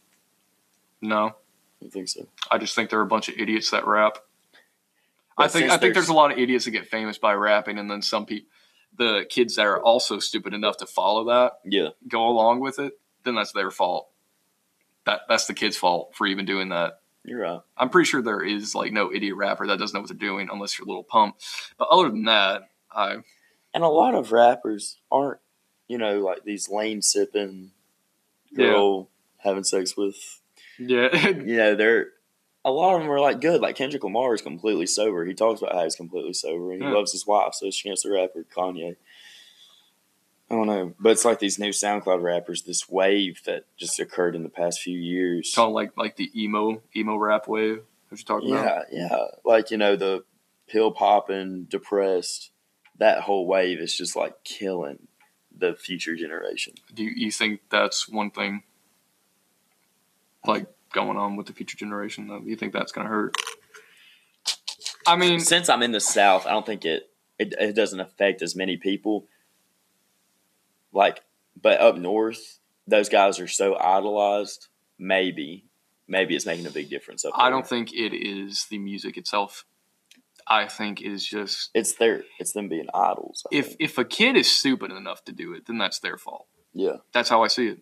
No, 1.01 1.35
I 1.83 1.89
think 1.89 2.07
so. 2.09 2.27
I 2.49 2.57
just 2.57 2.75
think 2.75 2.89
they're 2.89 3.01
a 3.01 3.05
bunch 3.07 3.27
of 3.29 3.35
idiots 3.37 3.71
that 3.71 3.87
rap. 3.87 4.17
I 5.37 5.47
think 5.47 5.71
I 5.71 5.77
think 5.77 5.93
there's 5.93 6.09
a 6.09 6.13
lot 6.13 6.31
of 6.31 6.37
idiots 6.37 6.65
that 6.65 6.71
get 6.71 6.87
famous 6.87 7.17
by 7.17 7.33
rapping, 7.33 7.79
and 7.79 7.89
then 7.89 8.01
some 8.01 8.25
people, 8.25 8.49
the 8.97 9.25
kids 9.29 9.55
that 9.55 9.65
are 9.65 9.81
also 9.81 10.19
stupid 10.19 10.53
enough 10.53 10.77
to 10.77 10.85
follow 10.85 11.25
that, 11.25 11.53
Yeah, 11.65 11.89
go 12.07 12.27
along 12.27 12.59
with 12.59 12.77
it. 12.79 12.99
Then 13.23 13.35
that's 13.35 13.51
their 13.51 13.71
fault. 13.71 14.09
That 15.05 15.21
that's 15.27 15.45
the 15.47 15.53
kid's 15.55 15.77
fault 15.77 16.11
for 16.13 16.27
even 16.27 16.45
doing 16.45 16.69
that. 16.69 16.99
you're 17.23 17.39
right. 17.41 17.61
I'm 17.77 17.89
pretty 17.89 18.07
sure 18.07 18.21
there 18.21 18.43
is 18.43 18.75
like 18.75 18.91
no 18.91 19.11
idiot 19.11 19.35
rapper 19.35 19.65
that 19.67 19.79
doesn't 19.79 19.95
know 19.95 20.01
what 20.01 20.09
they're 20.09 20.17
doing 20.29 20.49
unless 20.51 20.77
you're 20.77 20.85
a 20.85 20.89
little 20.89 21.03
pump. 21.03 21.37
But 21.77 21.87
other 21.89 22.09
than 22.09 22.25
that, 22.25 22.69
I 22.91 23.17
And 23.73 23.83
a 23.83 23.87
lot 23.87 24.13
of 24.13 24.31
rappers 24.31 24.97
aren't, 25.11 25.39
you 25.87 25.97
know, 25.97 26.19
like 26.19 26.43
these 26.43 26.69
lean 26.69 27.01
sipping 27.01 27.71
Yeah. 28.51 28.67
girl 28.67 29.09
having 29.37 29.63
sex 29.63 29.95
with. 29.97 30.40
Yeah 30.89 31.27
You 31.29 31.57
know, 31.57 31.75
they're 31.75 32.07
a 32.63 32.71
lot 32.71 32.93
of 32.95 33.01
them 33.01 33.09
are 33.11 33.19
like 33.19 33.41
good. 33.41 33.59
Like 33.61 33.75
Kendrick 33.75 34.03
Lamar 34.03 34.33
is 34.35 34.41
completely 34.41 34.85
sober. 34.85 35.25
He 35.25 35.33
talks 35.33 35.61
about 35.61 35.73
how 35.75 35.83
he's 35.83 35.95
completely 35.95 36.33
sober 36.33 36.71
and 36.71 36.81
he 36.81 36.87
Yeah. 36.87 36.93
loves 36.93 37.11
his 37.11 37.25
wife. 37.25 37.53
So 37.55 37.65
it's 37.67 37.77
Chance 37.77 38.03
the 38.03 38.11
Rapper, 38.11 38.45
Kanye. 38.55 38.95
I 40.49 40.55
don't 40.55 40.67
know, 40.67 40.93
but 40.99 41.13
it's 41.13 41.23
like 41.23 41.39
these 41.39 41.57
new 41.57 41.69
SoundCloud 41.69 42.21
rappers. 42.21 42.63
This 42.63 42.89
wave 42.89 43.41
that 43.45 43.65
just 43.77 43.99
occurred 44.01 44.35
in 44.35 44.43
the 44.43 44.49
past 44.49 44.81
few 44.81 44.99
years. 44.99 45.53
Kind 45.55 45.67
of 45.69 45.73
like 45.73 45.91
like 45.95 46.17
the 46.17 46.29
emo 46.39 46.81
emo 46.95 47.15
rap 47.15 47.47
wave. 47.47 47.83
What 48.09 48.19
you 48.19 48.25
talking 48.25 48.51
about? 48.51 48.87
Yeah, 48.91 49.07
yeah. 49.09 49.25
Like, 49.45 49.71
you 49.71 49.77
know, 49.77 49.95
the 49.95 50.25
pill 50.67 50.91
popping, 50.91 51.63
depressed, 51.69 52.51
that 52.97 53.21
whole 53.21 53.47
wave 53.47 53.79
is 53.79 53.95
just 53.97 54.17
like 54.17 54.43
killing 54.43 55.07
the 55.57 55.73
future 55.73 56.15
generation. 56.17 56.73
Do 56.93 57.03
you, 57.05 57.11
you 57.15 57.31
think 57.31 57.61
that's 57.69 58.09
one 58.09 58.29
thing 58.29 58.63
like 60.45 60.67
going 60.93 61.17
on 61.17 61.35
with 61.35 61.47
the 61.47 61.53
future 61.53 61.77
generation 61.77 62.27
though? 62.27 62.41
You 62.43 62.55
think 62.55 62.73
that's 62.73 62.91
gonna 62.91 63.09
hurt? 63.09 63.35
I 65.07 65.15
mean, 65.15 65.39
Since 65.39 65.67
I'm 65.69 65.81
in 65.81 65.91
the 65.91 65.99
South, 65.99 66.45
I 66.45 66.51
don't 66.51 66.65
think 66.65 66.85
it, 66.85 67.09
it 67.39 67.53
it 67.59 67.73
doesn't 67.75 67.99
affect 67.99 68.41
as 68.41 68.55
many 68.55 68.77
people. 68.77 69.27
Like, 70.93 71.21
but 71.59 71.79
up 71.79 71.97
north, 71.97 72.59
those 72.87 73.09
guys 73.09 73.39
are 73.39 73.47
so 73.47 73.77
idolized. 73.79 74.67
Maybe, 74.99 75.65
maybe 76.07 76.35
it's 76.35 76.45
making 76.45 76.67
a 76.67 76.71
big 76.71 76.89
difference. 76.89 77.25
Up 77.25 77.33
I 77.35 77.45
there. 77.45 77.51
don't 77.51 77.67
think 77.67 77.93
it 77.93 78.13
is 78.13 78.67
the 78.69 78.77
music 78.77 79.17
itself. 79.17 79.65
I 80.47 80.67
think 80.67 81.01
it's 81.01 81.23
just 81.25 81.69
It's 81.73 81.93
their, 81.93 82.23
it's 82.39 82.51
them 82.51 82.67
being 82.67 82.87
idols. 82.93 83.45
I 83.51 83.55
if 83.55 83.67
think. 83.69 83.77
if 83.79 83.97
a 83.97 84.05
kid 84.05 84.35
is 84.35 84.51
stupid 84.51 84.91
enough 84.91 85.23
to 85.25 85.31
do 85.31 85.53
it, 85.53 85.65
then 85.65 85.77
that's 85.77 85.99
their 85.99 86.17
fault. 86.17 86.47
yeah, 86.73 86.97
That's 87.13 87.29
how 87.29 87.43
I 87.43 87.47
see 87.47 87.67
it. 87.67 87.79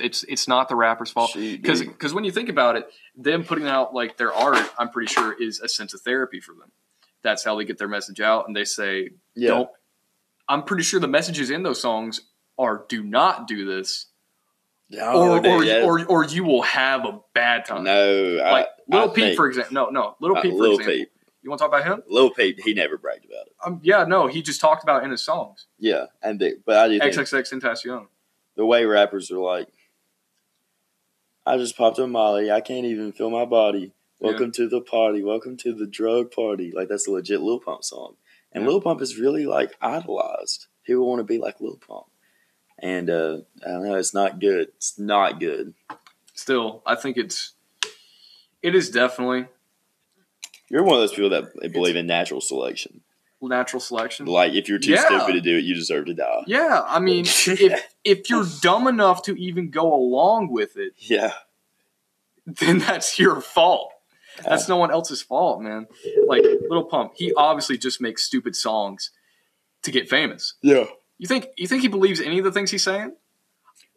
It's 0.00 0.24
it's 0.24 0.48
not 0.48 0.68
the 0.68 0.76
rapper's 0.76 1.10
fault 1.10 1.32
because 1.34 1.80
because 1.82 2.12
when 2.14 2.24
you 2.24 2.30
think 2.32 2.48
about 2.48 2.76
it, 2.76 2.88
them 3.16 3.44
putting 3.44 3.66
out 3.68 3.94
like 3.94 4.16
their 4.16 4.32
art, 4.32 4.58
I'm 4.78 4.90
pretty 4.90 5.12
sure 5.12 5.32
is 5.40 5.60
a 5.60 5.68
sense 5.68 5.94
of 5.94 6.00
therapy 6.00 6.40
for 6.40 6.52
them. 6.54 6.72
That's 7.22 7.44
how 7.44 7.56
they 7.56 7.64
get 7.64 7.78
their 7.78 7.88
message 7.88 8.20
out, 8.20 8.46
and 8.46 8.56
they 8.56 8.64
say, 8.64 9.10
yeah, 9.34 9.48
"Don't." 9.48 9.70
I'm 10.48 10.64
pretty 10.64 10.82
sure 10.82 10.98
the 11.00 11.06
messages 11.08 11.50
in 11.50 11.62
those 11.62 11.80
songs 11.80 12.22
are 12.58 12.84
"Do 12.88 13.02
not 13.02 13.46
do 13.46 13.64
this," 13.66 14.06
Oh, 14.98 15.36
or 15.38 15.46
or, 15.46 15.64
yeah. 15.64 15.82
or 15.84 16.04
or 16.06 16.24
you 16.24 16.42
will 16.44 16.62
have 16.62 17.04
a 17.04 17.20
bad 17.34 17.64
time. 17.66 17.84
no, 17.84 18.38
like 18.42 18.66
I, 18.66 18.68
Little 18.96 19.10
I 19.10 19.14
think- 19.14 19.36
for 19.36 19.46
example. 19.46 19.74
No, 19.74 19.90
no, 19.90 20.16
Little 20.20 20.36
uh, 20.36 20.42
Peep, 20.42 20.52
for 20.56 20.64
example. 20.66 20.86
Peep, 20.94 21.08
You 21.42 21.50
want 21.50 21.58
to 21.60 21.64
talk 21.68 21.72
about 21.78 21.84
him? 21.86 22.02
Lil 22.08 22.30
Peep. 22.30 22.58
he 22.64 22.74
never 22.74 22.98
bragged 22.98 23.24
about 23.26 23.46
it. 23.46 23.52
Um, 23.64 23.80
yeah, 23.84 24.04
no, 24.04 24.26
he 24.26 24.42
just 24.42 24.60
talked 24.60 24.82
about 24.82 25.02
it 25.02 25.04
in 25.04 25.10
his 25.12 25.22
songs. 25.22 25.66
Yeah, 25.78 26.06
and 26.22 26.40
they, 26.40 26.54
but 26.66 26.76
I 26.76 26.88
do 26.88 26.98
XXXTentacion. 26.98 28.06
the 28.56 28.66
way 28.66 28.84
rappers 28.84 29.30
are 29.30 29.38
like, 29.38 29.68
I 31.50 31.56
just 31.56 31.76
popped 31.76 31.98
a 31.98 32.06
Molly. 32.06 32.48
I 32.48 32.60
can't 32.60 32.86
even 32.86 33.10
feel 33.10 33.28
my 33.28 33.44
body. 33.44 33.90
Welcome 34.20 34.52
to 34.52 34.68
the 34.68 34.80
party. 34.80 35.24
Welcome 35.24 35.56
to 35.56 35.72
the 35.72 35.84
drug 35.84 36.30
party. 36.30 36.70
Like 36.70 36.86
that's 36.86 37.08
a 37.08 37.10
legit 37.10 37.40
Lil 37.40 37.58
Pump 37.58 37.82
song, 37.82 38.14
and 38.52 38.62
Yeah. 38.62 38.70
Lil 38.70 38.80
Pump 38.80 39.00
is 39.00 39.18
really 39.18 39.46
like 39.46 39.74
idolized. 39.82 40.66
People 40.84 41.08
want 41.08 41.18
to 41.18 41.24
be 41.24 41.38
like 41.38 41.60
Lil 41.60 41.80
Pump, 41.84 42.06
and 42.78 43.10
uh, 43.10 43.38
I 43.66 43.70
don't 43.72 43.82
know. 43.82 43.96
It's 43.96 44.14
not 44.14 44.38
good. 44.38 44.68
It's 44.76 44.96
not 44.96 45.40
good. 45.40 45.74
Still, 46.34 46.84
I 46.86 46.94
think 46.94 47.16
it's 47.16 47.54
it 48.62 48.76
is 48.76 48.88
definitely 48.88 49.46
You're 50.68 50.84
one 50.84 50.94
of 50.94 51.00
those 51.00 51.14
people 51.14 51.30
that 51.30 51.72
believe 51.72 51.96
in 51.96 52.06
natural 52.06 52.40
selection. 52.40 53.00
Natural 53.42 53.80
selection. 53.80 54.26
Like 54.26 54.52
if 54.52 54.68
you're 54.68 54.78
too 54.78 54.90
Yeah. 54.92 55.04
stupid 55.06 55.32
to 55.32 55.40
do 55.40 55.56
it, 55.56 55.64
you 55.64 55.74
deserve 55.74 56.06
to 56.06 56.14
die. 56.14 56.42
Yeah, 56.46 56.82
I 56.86 56.98
mean, 57.00 57.24
if 57.46 57.88
if 58.04 58.28
you're 58.30 58.44
dumb 58.60 58.86
enough 58.86 59.22
to 59.22 59.40
even 59.40 59.70
go 59.70 59.92
along 59.94 60.50
with 60.52 60.76
it, 60.76 60.92
Yeah, 60.98 61.32
then 62.46 62.78
that's 62.78 63.18
your 63.18 63.40
fault. 63.40 63.92
That's 64.44 64.68
no 64.68 64.76
one 64.76 64.90
else's 64.90 65.22
fault, 65.22 65.60
man. 65.60 65.86
Like 66.26 66.44
Lil 66.68 66.84
Pump, 66.84 67.12
he 67.16 67.32
obviously 67.34 67.76
just 67.78 68.00
makes 68.00 68.22
stupid 68.24 68.56
songs 68.56 69.10
to 69.82 69.90
get 69.90 70.08
famous. 70.08 70.54
yeah. 70.62 70.84
You 71.18 71.26
think 71.26 71.46
you 71.56 71.66
think 71.66 71.82
he 71.82 71.88
believes 71.88 72.20
any 72.20 72.38
of 72.38 72.44
the 72.44 72.52
things 72.52 72.70
he's 72.70 72.82
saying? 72.82 73.14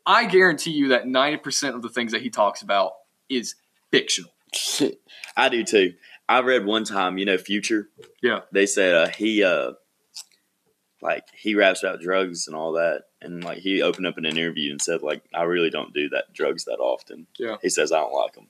I 0.06 0.26
guarantee 0.26 0.72
you 0.72 0.90
that 0.90 1.08
ninety 1.08 1.38
percent 1.38 1.76
of 1.76 1.82
the 1.82 1.88
things 1.90 2.12
that 2.12 2.22
he 2.22 2.30
talks 2.30 2.62
about 2.62 2.94
is 3.30 3.56
fictional. 3.92 4.32
I 5.38 5.48
do 5.50 5.64
too. 5.64 5.94
I 6.34 6.42
read 6.42 6.66
one 6.66 6.84
time, 6.84 7.20
you 7.20 7.26
know, 7.26 7.38
Future. 7.38 7.90
Yeah. 8.24 8.40
They 8.52 8.66
said 8.66 8.96
uh, 8.96 9.08
he 9.10 9.44
uh, 9.44 9.74
like 11.00 11.26
he 11.38 11.54
raps 11.54 11.84
about 11.84 12.02
drugs 12.02 12.48
and 12.48 12.56
all 12.56 12.72
that, 12.74 13.04
and 13.22 13.44
like 13.44 13.60
he 13.60 13.84
opened 13.84 14.08
up 14.08 14.18
in 14.18 14.26
an 14.26 14.36
interview 14.36 14.72
and 14.72 14.82
said 14.82 15.04
like 15.04 15.24
I 15.32 15.44
really 15.44 15.70
don't 15.70 15.94
do 15.94 16.10
that 16.10 16.34
drugs 16.34 16.66
that 16.66 16.80
often. 16.80 17.28
Yeah. 17.38 17.58
He 17.62 17.70
says 17.70 17.92
I 17.92 18.00
don't 18.00 18.14
like 18.14 18.34
them. 18.34 18.48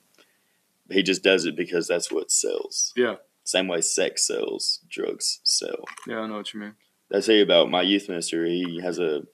He 0.90 1.02
just 1.02 1.22
does 1.22 1.44
it 1.44 1.56
because 1.56 1.86
that's 1.86 2.10
what 2.10 2.30
sells. 2.30 2.94
Yeah. 2.96 3.16
Same 3.44 3.68
way 3.68 3.82
sex 3.82 4.26
sells, 4.26 4.80
drugs 4.88 5.40
sell. 5.44 5.84
Yeah, 6.08 6.20
I 6.20 6.26
know 6.26 6.36
what 6.36 6.54
you 6.54 6.60
mean. 6.60 6.74
I 7.12 7.20
tell 7.20 7.34
you 7.34 7.42
about 7.42 7.70
my 7.70 7.82
youth 7.82 8.08
minister. 8.08 8.46
He 8.46 8.80
has 8.82 8.98
a 8.98 9.24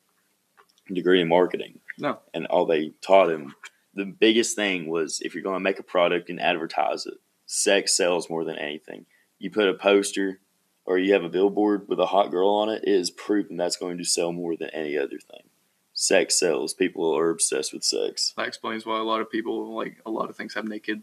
degree 0.92 1.20
in 1.20 1.28
marketing. 1.28 1.78
No. 1.98 2.18
And 2.34 2.46
all 2.46 2.66
they 2.66 2.94
taught 3.00 3.30
him, 3.30 3.54
the 3.94 4.06
biggest 4.06 4.56
thing 4.56 4.88
was 4.88 5.20
if 5.20 5.34
you're 5.34 5.44
going 5.44 5.54
to 5.54 5.60
make 5.60 5.78
a 5.78 5.84
product 5.84 6.30
and 6.30 6.40
advertise 6.40 7.06
it, 7.06 7.14
sex 7.50 7.96
sells 7.96 8.30
more 8.30 8.44
than 8.44 8.56
anything. 8.56 9.06
You 9.40 9.50
put 9.50 9.68
a 9.68 9.74
poster 9.74 10.38
or 10.84 10.98
you 10.98 11.12
have 11.12 11.24
a 11.24 11.28
billboard 11.28 11.88
with 11.88 11.98
a 11.98 12.06
hot 12.06 12.30
girl 12.30 12.48
on 12.48 12.68
it, 12.68 12.84
it 12.84 12.92
is 12.92 13.10
proven 13.10 13.56
that's 13.56 13.76
going 13.76 13.98
to 13.98 14.04
sell 14.04 14.32
more 14.32 14.56
than 14.56 14.70
any 14.70 14.96
other 14.96 15.18
thing. 15.18 15.48
Sex 15.92 16.38
sells. 16.38 16.72
People 16.72 17.12
are 17.16 17.28
obsessed 17.28 17.72
with 17.72 17.82
sex. 17.82 18.32
That 18.36 18.46
explains 18.46 18.86
why 18.86 19.00
a 19.00 19.02
lot 19.02 19.20
of 19.20 19.30
people 19.30 19.74
like 19.74 19.98
a 20.06 20.10
lot 20.10 20.30
of 20.30 20.36
things 20.36 20.54
have 20.54 20.64
naked. 20.64 21.02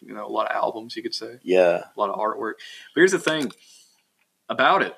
You 0.00 0.14
know, 0.14 0.26
a 0.26 0.28
lot 0.28 0.50
of 0.50 0.56
albums 0.56 0.96
you 0.96 1.02
could 1.02 1.14
say. 1.14 1.38
Yeah. 1.42 1.84
a 1.94 2.00
lot 2.00 2.08
of 2.10 2.18
artwork. 2.18 2.54
But 2.94 3.00
here's 3.00 3.12
the 3.12 3.18
thing 3.18 3.52
about 4.48 4.82
it. 4.82 4.94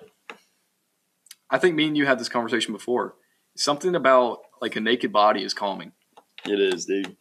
I 1.51 1.59
think 1.59 1.75
me 1.75 1.89
and 1.89 1.97
you 1.97 2.07
had 2.07 2.21
this 2.21 2.29
conversation 2.29 2.73
before. 2.73 3.17
Something 3.57 3.97
about 3.97 4.43
like 4.63 4.77
a 4.77 4.81
naked 4.81 5.13
body 5.13 5.43
is 5.43 5.55
calming. 5.55 5.93
It 6.45 6.61
is, 6.61 6.87
dude. 6.87 7.17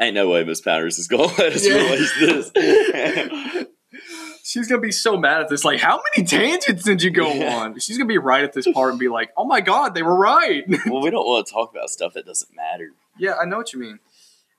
Ain't 0.00 0.14
no 0.14 0.28
way 0.28 0.44
Miss 0.44 0.60
Powers 0.60 0.98
is 0.98 1.08
going 1.08 1.28
to 1.34 1.42
let 1.42 1.52
us 1.54 1.66
Yeah. 1.66 1.74
release 1.74 2.52
this. 2.52 3.66
She's 4.44 4.66
gonna 4.66 4.80
be 4.80 4.92
so 4.92 5.18
mad 5.18 5.42
at 5.42 5.48
this. 5.50 5.62
Like, 5.64 5.78
how 5.80 6.00
many 6.16 6.26
tangents 6.26 6.82
did 6.82 7.02
you 7.02 7.10
go 7.10 7.30
Yeah. 7.34 7.56
on? 7.58 7.78
She's 7.80 7.98
gonna 7.98 8.08
be 8.08 8.16
right 8.16 8.42
at 8.44 8.54
this 8.54 8.66
part 8.72 8.90
and 8.90 8.98
be 8.98 9.08
like, 9.08 9.30
"Oh 9.36 9.44
my 9.44 9.60
god, 9.60 9.94
they 9.94 10.02
were 10.02 10.16
right." 10.16 10.64
well, 10.86 11.02
we 11.02 11.10
don't 11.10 11.26
want 11.26 11.46
to 11.46 11.52
talk 11.52 11.70
about 11.70 11.90
stuff 11.90 12.14
that 12.14 12.24
doesn't 12.24 12.54
matter. 12.56 12.92
yeah, 13.18 13.34
I 13.34 13.44
know 13.44 13.58
what 13.58 13.74
you 13.74 13.80
mean. 13.80 13.98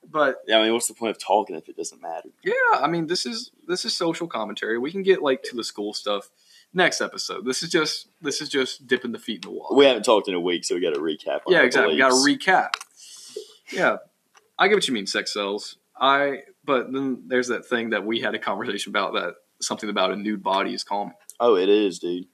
But 0.08 0.36
Yeah, 0.46 0.58
I 0.58 0.62
mean, 0.64 0.72
what's 0.74 0.86
the 0.86 0.94
point 0.94 1.10
of 1.10 1.18
talking 1.18 1.56
if 1.56 1.68
it 1.68 1.76
doesn't 1.76 2.00
matter? 2.00 2.28
yeah, 2.44 2.52
I 2.74 2.86
mean, 2.86 3.08
this 3.08 3.26
is 3.26 3.50
this 3.66 3.84
is 3.84 3.96
social 3.96 4.28
commentary. 4.28 4.78
We 4.78 4.92
can 4.92 5.02
get 5.02 5.22
like 5.22 5.42
to 5.44 5.56
the 5.56 5.64
school 5.64 5.92
stuff 5.92 6.30
next 6.72 7.00
episode. 7.00 7.44
This 7.44 7.62
is 7.64 7.70
just 7.70 8.08
this 8.20 8.40
is 8.40 8.48
just 8.48 8.86
dipping 8.86 9.10
the 9.12 9.18
feet 9.18 9.44
in 9.44 9.50
the 9.52 9.58
water. 9.58 9.74
We 9.74 9.86
haven't 9.86 10.04
talked 10.04 10.28
in 10.28 10.34
a 10.34 10.40
week, 10.40 10.64
so 10.64 10.76
we 10.76 10.80
got 10.80 10.94
to 10.94 11.00
recap. 11.00 11.40
Yeah, 11.48 11.62
exactly. 11.62 11.94
We 11.94 11.98
got 11.98 12.10
to 12.10 12.14
recap. 12.14 12.70
Yeah, 13.72 13.96
I 14.60 14.68
get 14.68 14.74
what 14.74 14.86
you 14.86 14.94
mean. 14.94 15.06
Sex 15.06 15.32
sells. 15.32 15.78
I 15.98 16.42
but 16.64 16.92
then 16.92 17.24
there's 17.26 17.48
that 17.48 17.66
thing 17.66 17.90
that 17.90 18.04
we 18.04 18.20
had 18.20 18.34
a 18.34 18.38
conversation 18.38 18.90
about 18.90 19.14
that 19.14 19.34
something 19.60 19.88
about 19.88 20.12
a 20.12 20.16
nude 20.16 20.42
body 20.42 20.74
is 20.74 20.84
calming. 20.84 21.14
Oh, 21.40 21.56
it 21.56 21.68
is, 21.68 21.98
dude. 21.98 22.26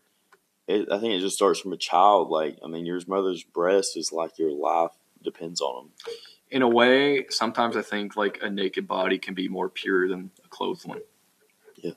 It, 0.66 0.88
I 0.90 0.98
think 0.98 1.14
it 1.14 1.20
just 1.20 1.36
starts 1.36 1.60
from 1.60 1.72
a 1.72 1.76
child. 1.76 2.28
Like, 2.28 2.58
I 2.64 2.66
mean, 2.66 2.84
your 2.84 3.00
mother's 3.06 3.44
breast 3.44 3.96
is 3.96 4.12
like 4.12 4.38
your 4.38 4.50
life 4.50 4.90
depends 5.22 5.60
on 5.60 5.84
them. 5.84 5.92
In 6.50 6.62
a 6.62 6.68
way, 6.68 7.26
sometimes 7.30 7.76
I 7.76 7.82
think 7.82 8.16
like 8.16 8.40
a 8.42 8.50
naked 8.50 8.88
body 8.88 9.18
can 9.18 9.34
be 9.34 9.48
more 9.48 9.68
pure 9.68 10.08
than 10.08 10.30
a 10.44 10.48
clothed 10.48 10.86
one. 10.86 11.00
Yeah, 11.76 11.92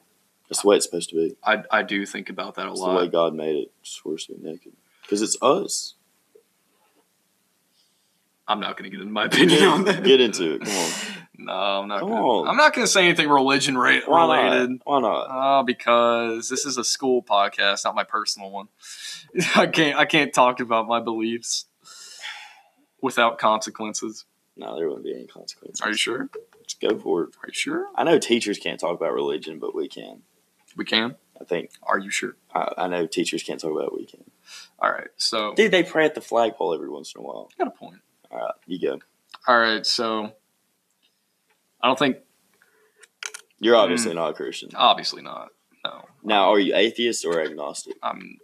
that's 0.48 0.62
the 0.62 0.68
way 0.68 0.76
it's 0.76 0.86
supposed 0.86 1.10
to 1.10 1.16
be. 1.16 1.36
I 1.44 1.64
I 1.72 1.82
do 1.82 2.06
think 2.06 2.30
about 2.30 2.56
that 2.56 2.68
a 2.68 2.72
It's 2.72 2.82
the 2.82 2.90
way. 2.90 3.08
God 3.08 3.34
made 3.34 3.56
it. 3.56 3.72
It's 3.82 3.98
supposed 3.98 4.28
to 4.28 4.36
be 4.36 4.44
naked 4.44 4.74
because 5.02 5.24
it's 5.24 5.38
us. 5.42 5.96
I'm 8.50 8.60
not 8.60 8.76
going 8.78 8.90
to 8.90 8.98
get 8.98 9.00
into 9.02 9.14
my 9.14 9.26
opinion 9.26 9.64
on 9.64 9.86
that. 9.86 10.04
Get 10.04 10.20
into 10.20 10.56
it. 10.56 10.62
Come 10.62 10.76
on. 10.76 10.92
No, 11.42 11.54
I'm 11.54 11.88
not. 11.88 12.02
Come 12.02 12.10
Gonna, 12.10 12.22
on. 12.22 12.48
I'm 12.50 12.58
not 12.58 12.74
going 12.74 12.86
to 12.86 12.92
say 12.92 13.06
anything 13.06 13.30
religion 13.30 13.78
ra- 13.78 14.02
Why 14.06 14.42
related. 14.42 14.72
not? 14.72 14.80
Why 14.84 15.00
not? 15.00 15.22
Uh, 15.60 15.64
because 15.64 16.50
this 16.50 16.66
is 16.66 16.78
a 16.78 16.84
school 16.84 17.24
podcast, 17.24 17.86
not 17.86 17.96
my 17.96 18.04
personal 18.04 18.52
one. 18.52 18.68
I 19.56 19.68
can't 19.68 19.98
I 19.98 20.04
can't 20.04 20.34
talk 20.34 20.60
about 20.60 20.86
my 20.90 21.00
beliefs 21.00 21.68
without 23.02 23.38
consequences. 23.38 24.26
No, 24.58 24.76
there 24.76 24.88
wouldn't 24.90 25.06
be 25.06 25.14
any 25.14 25.28
consequences. 25.28 25.80
Are 25.80 25.92
you 25.92 25.96
sure? 25.96 26.30
Let's 26.58 26.74
go 26.74 26.98
for 27.00 27.24
it. 27.24 27.30
Are 27.42 27.48
you 27.48 27.54
sure? 27.54 27.88
I 27.96 28.04
know 28.04 28.20
teachers 28.20 28.58
can't 28.58 28.78
talk 28.78 28.96
about 29.00 29.14
religion, 29.14 29.60
but 29.60 29.74
we 29.74 29.88
can. 29.88 30.24
We 30.76 30.84
can. 30.84 31.16
I 31.40 31.46
think 31.46 31.72
Are 31.84 31.98
you 31.98 32.10
sure? 32.10 32.36
I, 32.54 32.74
I 32.78 32.88
know 32.90 33.08
teachers 33.08 33.44
can't 33.44 33.62
talk 33.62 33.72
about 33.72 33.86
it. 33.86 33.94
We 33.96 34.06
can. 34.06 34.30
All 34.78 34.92
right. 34.92 35.08
So 35.16 35.54
Dude, 35.56 35.72
they 35.72 35.84
pray 35.84 36.04
at 36.04 36.16
the 36.16 36.22
flagpole 36.22 36.74
every 36.74 36.90
once 36.90 37.14
in 37.16 37.22
a 37.22 37.24
while. 37.24 37.50
got 37.58 37.68
a 37.68 37.72
point. 37.72 38.00
All 38.32 38.40
right, 38.40 38.56
you 38.68 38.80
go. 38.80 39.00
All 39.48 39.60
right. 39.60 39.86
So 39.86 40.32
I 41.82 41.88
don't 41.88 41.98
think 42.00 42.18
You're 43.60 43.76
obviously 43.76 44.14
not 44.14 44.32
a 44.32 44.34
Christian. 44.34 44.70
obviously 44.76 45.22
not. 45.22 45.50
No. 45.86 46.06
Now, 46.24 46.52
are 46.52 46.60
you 46.60 46.76
atheist 46.76 47.26
or 47.26 47.42
agnostic? 47.42 47.96
I'm 48.04 48.38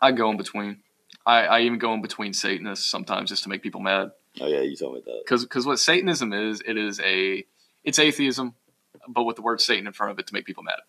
I 0.00 0.12
go 0.12 0.30
in 0.30 0.36
between. 0.36 0.80
I, 1.26 1.46
I 1.46 1.60
even 1.60 1.78
go 1.78 1.94
in 1.94 2.02
between 2.02 2.34
Satanists 2.34 2.84
sometimes 2.84 3.30
just 3.30 3.44
to 3.44 3.48
make 3.48 3.62
people 3.62 3.80
mad. 3.80 4.10
Oh 4.40 4.46
yeah, 4.46 4.60
you 4.60 4.76
told 4.76 4.94
me 4.94 5.02
that. 5.06 5.22
Because 5.24 5.64
what 5.64 5.78
Satanism 5.78 6.32
is, 6.32 6.60
it 6.66 6.76
is 6.76 7.00
a 7.00 7.44
it's 7.84 7.98
atheism 7.98 8.54
but 9.08 9.24
with 9.24 9.36
the 9.36 9.42
word 9.42 9.60
Satan 9.60 9.86
in 9.86 9.92
front 9.92 10.12
of 10.12 10.18
it 10.18 10.26
to 10.28 10.34
make 10.34 10.44
people 10.44 10.62
mad. 10.62 10.80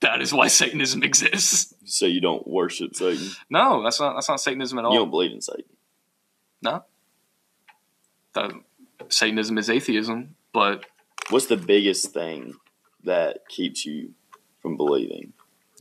That 0.00 0.20
is 0.20 0.32
why 0.32 0.48
Satanism 0.48 1.02
exists. 1.02 1.74
So 1.84 2.06
you 2.06 2.20
don't 2.20 2.46
worship 2.46 2.94
Satan. 2.94 3.28
No, 3.50 3.82
that's 3.82 4.00
not 4.00 4.14
that's 4.14 4.28
not 4.28 4.40
Satanism 4.40 4.78
at 4.78 4.84
all. 4.84 4.92
You 4.92 5.00
don't 5.00 5.10
believe 5.10 5.32
in 5.32 5.40
Satan. 5.40 5.64
The- 6.62 6.82
uh, 8.34 8.50
Satanism 9.08 9.58
is 9.58 9.70
atheism, 9.70 10.36
but 10.52 10.84
What's 11.30 11.46
the 11.46 11.56
biggest 11.56 12.12
thing 12.12 12.54
that 13.04 13.48
keeps 13.48 13.84
you 13.84 14.14
from 14.60 14.76
believing 14.76 15.32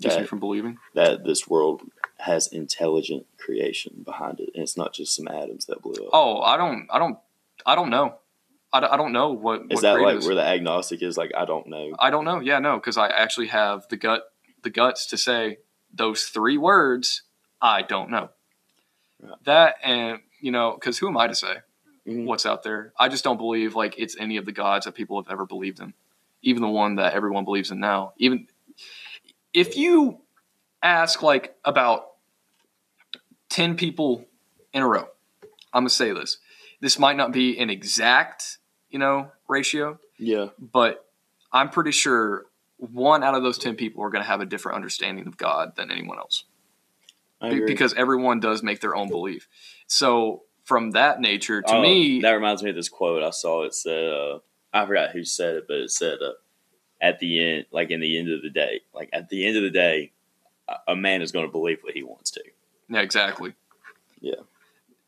keeps 0.02 0.16
me 0.16 0.22
that, 0.22 0.28
from 0.30 0.40
believing. 0.40 0.78
that 0.96 1.24
this 1.24 1.48
world 1.48 1.82
has 2.20 2.48
intelligent 2.48 3.26
creation 3.38 4.02
behind 4.04 4.40
it, 4.40 4.50
and 4.54 4.64
it's 4.64 4.78
not 4.78 4.94
just 4.94 5.16
some 5.16 5.28
atoms 5.28 5.66
that 5.66 5.82
blew 5.82 6.04
up? 6.06 6.10
Oh, 6.14 6.42
I 6.42 6.58
don't, 6.58 6.88
I 6.92 6.98
don't, 7.00 7.18
I 7.66 7.76
don't 7.76 7.90
know. 7.90 8.16
I, 8.74 8.80
don't- 8.80 8.92
I 8.94 8.98
don't 8.98 9.14
know 9.14 9.32
what. 9.32 9.62
is 9.70 9.76
what 9.76 9.82
that 9.84 9.94
like 9.94 10.04
creators- 10.04 10.26
where 10.26 10.36
the 10.36 10.46
agnostic 10.46 11.02
is? 11.04 11.18
Like, 11.18 11.32
I 11.38 11.46
don't 11.46 11.68
know. 11.68 11.94
I 12.00 12.10
don't 12.10 12.26
know. 12.26 12.40
Yeah, 12.40 12.60
no, 12.60 12.76
because 12.76 12.98
I 12.98 13.08
actually 13.10 13.48
have 13.48 13.88
the 13.90 13.98
gut, 13.98 14.24
the 14.64 14.70
guts 14.70 15.06
to 15.08 15.18
say 15.18 15.60
those 15.94 16.24
three 16.26 16.58
words. 16.58 17.22
I 17.62 17.82
don't 17.84 18.10
know. 18.10 18.30
That 19.46 19.76
and 19.84 20.20
you 20.39 20.52
know, 20.52 20.74
because 20.74 20.98
who 20.98 21.08
am 21.08 21.17
I 21.17 21.28
to 21.28 21.36
say 21.36 21.58
Mhm. 22.08 22.26
what's 22.26 22.45
out 22.45 22.63
there? 22.63 22.93
I 23.00 23.10
just 23.10 23.24
don't 23.24 23.38
believe 23.38 23.76
like 23.76 23.95
it's 23.98 24.15
any 24.17 24.38
of 24.38 24.45
the 24.45 24.52
gods 24.52 24.86
that 24.86 24.93
people 24.93 25.21
have 25.21 25.32
ever 25.32 25.45
believed 25.45 25.80
in, 25.80 25.93
even 26.41 26.62
the 26.62 26.69
one 26.69 26.95
that 26.95 27.13
everyone 27.13 27.45
believes 27.45 27.71
in 27.71 27.80
now. 27.80 28.13
Even 28.17 28.48
if 29.54 29.78
you 29.78 30.21
ask 30.84 31.21
like 31.21 31.56
about 31.65 32.12
ten 33.50 33.76
people 33.76 34.26
in 34.74 34.82
a 34.82 34.88
row, 34.88 35.08
I'm 35.74 35.82
gonna 35.82 35.89
say 35.89 36.12
this. 36.13 36.38
This 36.82 37.00
might 37.00 37.15
not 37.17 37.32
be 37.32 37.58
an 37.58 37.69
exact, 37.69 38.58
you 38.89 39.00
know, 39.00 39.32
ratio, 39.48 40.00
Yeah, 40.17 40.50
but 40.60 41.10
I'm 41.52 41.69
pretty 41.69 41.91
sure 41.91 42.45
one 42.78 43.24
out 43.24 43.34
of 43.36 43.41
those 43.43 43.58
10 43.58 43.76
people 43.76 44.04
are 44.04 44.10
going 44.10 44.21
to 44.21 44.28
have 44.28 44.41
a 44.41 44.45
different 44.45 44.76
understanding 44.76 45.26
of 45.28 45.38
God 45.38 45.78
than 45.78 45.89
anyone 45.89 46.17
else 46.17 46.43
I 46.43 46.43
Be- 46.43 46.43
agree. 46.43 46.55
Because 47.41 47.93
everyone 47.93 48.39
does 48.39 48.63
make 48.63 48.80
their 48.82 48.95
own 48.95 49.10
belief. 49.10 49.48
So, 49.88 50.43
from 50.63 50.91
that 50.91 51.19
nature, 51.21 51.62
to 51.62 51.76
Oh, 51.76 51.82
me, 51.82 52.21
that 52.21 52.32
reminds 52.32 52.63
me 52.63 52.71
of 52.71 52.76
this 52.76 52.89
quote 52.89 53.21
I 53.24 53.30
saw. 53.30 53.63
It 53.63 53.74
said, 53.76 54.12
uh, 54.12 54.39
I 54.74 54.86
forgot 54.86 55.12
who 55.12 55.24
said 55.24 55.56
it, 55.56 55.65
but 55.67 55.78
it 55.78 55.91
said, 55.91 56.17
uh, 56.21 56.32
at 57.02 57.19
the 57.19 57.43
end, 57.43 57.65
like 57.71 57.91
in 57.91 58.00
the 58.00 58.17
end 58.17 58.32
of 58.32 58.41
the 58.41 58.50
day, 58.50 58.82
like 58.93 59.10
at 59.13 59.30
the 59.30 59.45
end 59.45 59.58
of 59.58 59.63
the 59.63 59.69
day, 59.69 60.12
a- 60.88 60.95
man 60.95 61.21
is 61.21 61.32
going 61.32 61.45
to 61.45 61.52
believe 61.52 61.80
what 61.82 61.93
he 61.93 62.04
wants 62.04 62.32
to. 62.32 62.41
yeah, 62.89 63.02
exactly. 63.02 63.54
Yeah. 64.19 64.36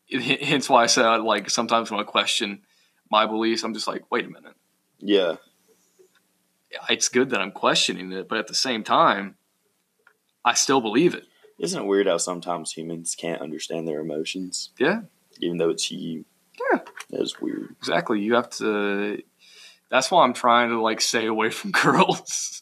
It- 0.10 0.44
hence 0.44 0.70
why 0.70 0.84
I 0.84 0.88
said, 0.88 1.18
like, 1.18 1.50
sometimes 1.50 1.90
when 1.90 2.00
I 2.00 2.04
question 2.04 2.62
my 3.10 3.26
beliefs, 3.26 3.64
I'm 3.64 3.74
just 3.74 3.88
like, 3.88 4.12
wait 4.12 4.26
a 4.26 4.30
minute. 4.30 4.54
Yeah, 5.00 5.38
It's 6.90 7.10
good 7.10 7.32
that 7.32 7.42
I'm 7.42 7.52
questioning 7.52 8.12
it, 8.12 8.28
but 8.28 8.38
at 8.38 8.48
the 8.48 8.54
same 8.54 8.84
time, 8.84 9.38
I 10.46 10.54
still 10.54 10.82
believe 10.82 11.16
it. 11.16 11.24
Isn't 11.60 11.82
it 11.82 11.86
weird 11.86 12.08
how 12.08 12.18
sometimes 12.18 12.72
humans 12.72 13.16
can't 13.16 13.42
understand 13.42 13.88
their 13.88 14.00
emotions? 14.00 14.72
Yeah. 14.80 15.02
even 15.40 15.58
though 15.58 15.70
it's 15.70 15.90
you. 15.92 16.26
Yeah. 16.72 16.80
that 17.12 17.22
is 17.22 17.40
weird. 17.40 17.76
Exactly. 17.80 18.20
You 18.20 18.36
have 18.36 18.50
to. 18.52 19.22
That's 19.90 20.10
why 20.12 20.24
I'm 20.24 20.34
trying 20.34 20.70
to 20.70 20.82
like 20.82 21.00
stay 21.02 21.26
away 21.28 21.50
from 21.50 21.72
girls. 21.84 22.62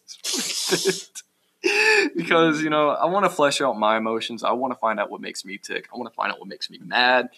because 2.15 2.61
you 2.61 2.69
know 2.69 2.89
I 2.89 3.05
want 3.05 3.25
to 3.25 3.29
flesh 3.29 3.61
out 3.61 3.77
my 3.77 3.97
emotions. 3.97 4.43
I 4.43 4.51
want 4.51 4.73
to 4.73 4.79
find 4.79 4.99
out 4.99 5.09
what 5.09 5.21
makes 5.21 5.45
me 5.45 5.57
tick. 5.57 5.87
I 5.93 5.97
want 5.97 6.11
to 6.11 6.15
find 6.15 6.31
out 6.31 6.39
what 6.39 6.47
makes 6.47 6.69
me 6.69 6.79
mad. 6.83 7.29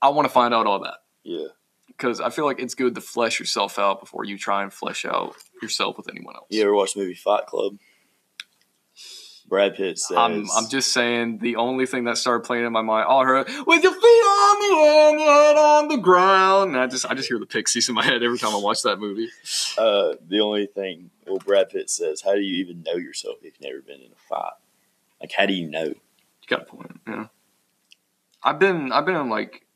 I 0.00 0.08
want 0.08 0.26
to 0.26 0.32
find 0.32 0.52
out 0.54 0.66
all 0.66 0.80
that 0.80 0.98
Yeah, 1.24 1.48
because 1.88 2.20
I 2.20 2.30
feel 2.30 2.44
like 2.44 2.58
it's 2.60 2.74
good 2.74 2.94
to 2.94 3.00
flesh 3.00 3.38
yourself 3.38 3.78
out 3.78 4.00
before 4.00 4.24
you 4.24 4.38
try 4.38 4.62
and 4.62 4.72
flesh 4.72 5.04
out 5.04 5.34
yourself 5.60 5.96
with 5.96 6.08
anyone 6.08 6.34
else. 6.34 6.46
you 6.50 6.62
ever 6.62 6.74
watch 6.74 6.94
the 6.94 7.00
movie 7.00 7.14
Fight 7.14 7.46
Club? 7.46 7.76
Brad 9.52 9.74
Pitt 9.74 9.98
says, 9.98 10.16
I'm, 10.16 10.46
I'm 10.56 10.66
just 10.70 10.94
saying 10.94 11.36
the 11.36 11.56
only 11.56 11.84
thing 11.84 12.04
that 12.04 12.16
started 12.16 12.42
playing 12.42 12.64
in 12.64 12.72
my 12.72 12.80
mind, 12.80 13.04
all 13.04 13.20
I 13.20 13.24
heard 13.26 13.46
with 13.66 13.82
your 13.82 13.92
feet 13.92 14.00
on 14.06 14.58
the 14.60 14.88
end, 14.88 15.20
your 15.20 15.30
head 15.30 15.56
on 15.58 15.88
the 15.88 15.98
ground. 15.98 16.70
And 16.70 16.80
I 16.80 16.86
just 16.86 17.04
I 17.04 17.12
just 17.12 17.28
hear 17.28 17.38
the 17.38 17.44
pixies 17.44 17.86
in 17.86 17.94
my 17.94 18.02
head 18.02 18.22
every 18.22 18.38
time 18.38 18.54
I 18.54 18.56
watch 18.56 18.80
that 18.84 18.98
movie. 18.98 19.28
uh, 19.76 20.14
the 20.26 20.40
only 20.40 20.64
thing. 20.68 21.10
Well, 21.26 21.36
Brad 21.36 21.68
Pitt 21.68 21.90
says, 21.90 22.22
"How 22.22 22.32
do 22.34 22.40
you 22.40 22.64
even 22.64 22.82
know 22.82 22.94
yourself 22.94 23.36
if 23.42 23.44
you've 23.44 23.60
never 23.60 23.82
been 23.82 24.00
in 24.00 24.10
a 24.12 24.26
fight? 24.26 24.54
Like, 25.20 25.32
how 25.36 25.44
do 25.44 25.52
you 25.52 25.68
know?" 25.68 25.84
You 25.84 25.96
got 26.48 26.62
a 26.62 26.64
point. 26.64 26.98
Yeah. 27.06 27.26
I've 28.42 28.58
been 28.58 28.90
I've 28.90 29.04
been 29.04 29.16
in 29.16 29.28
like 29.28 29.66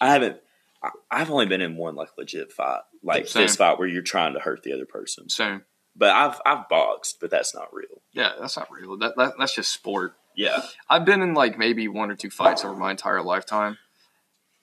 I 0.00 0.10
haven't. 0.10 0.38
I- 0.82 0.90
I've 1.12 1.30
only 1.30 1.46
been 1.46 1.60
in 1.60 1.76
one 1.76 1.94
like 1.94 2.08
legit 2.18 2.50
fight, 2.52 2.80
like 3.04 3.28
Same. 3.28 3.44
fist 3.44 3.58
fight 3.58 3.78
where 3.78 3.86
you're 3.86 4.02
trying 4.02 4.34
to 4.34 4.40
hurt 4.40 4.64
the 4.64 4.72
other 4.72 4.84
person. 4.84 5.28
same. 5.28 5.62
But 5.98 6.10
I've 6.10 6.40
I've 6.44 6.68
boxed, 6.68 7.18
but 7.20 7.30
that's 7.30 7.54
not 7.54 7.72
real. 7.72 8.02
Yeah, 8.12 8.32
that's 8.38 8.56
not 8.56 8.70
real. 8.70 8.98
That, 8.98 9.16
that 9.16 9.34
that's 9.38 9.54
just 9.54 9.72
sport. 9.72 10.14
Yeah, 10.34 10.60
I've 10.90 11.06
been 11.06 11.22
in 11.22 11.32
like 11.32 11.56
maybe 11.58 11.88
one 11.88 12.10
or 12.10 12.14
two 12.16 12.28
fights 12.30 12.64
over 12.64 12.76
my 12.76 12.90
entire 12.90 13.22
lifetime, 13.22 13.78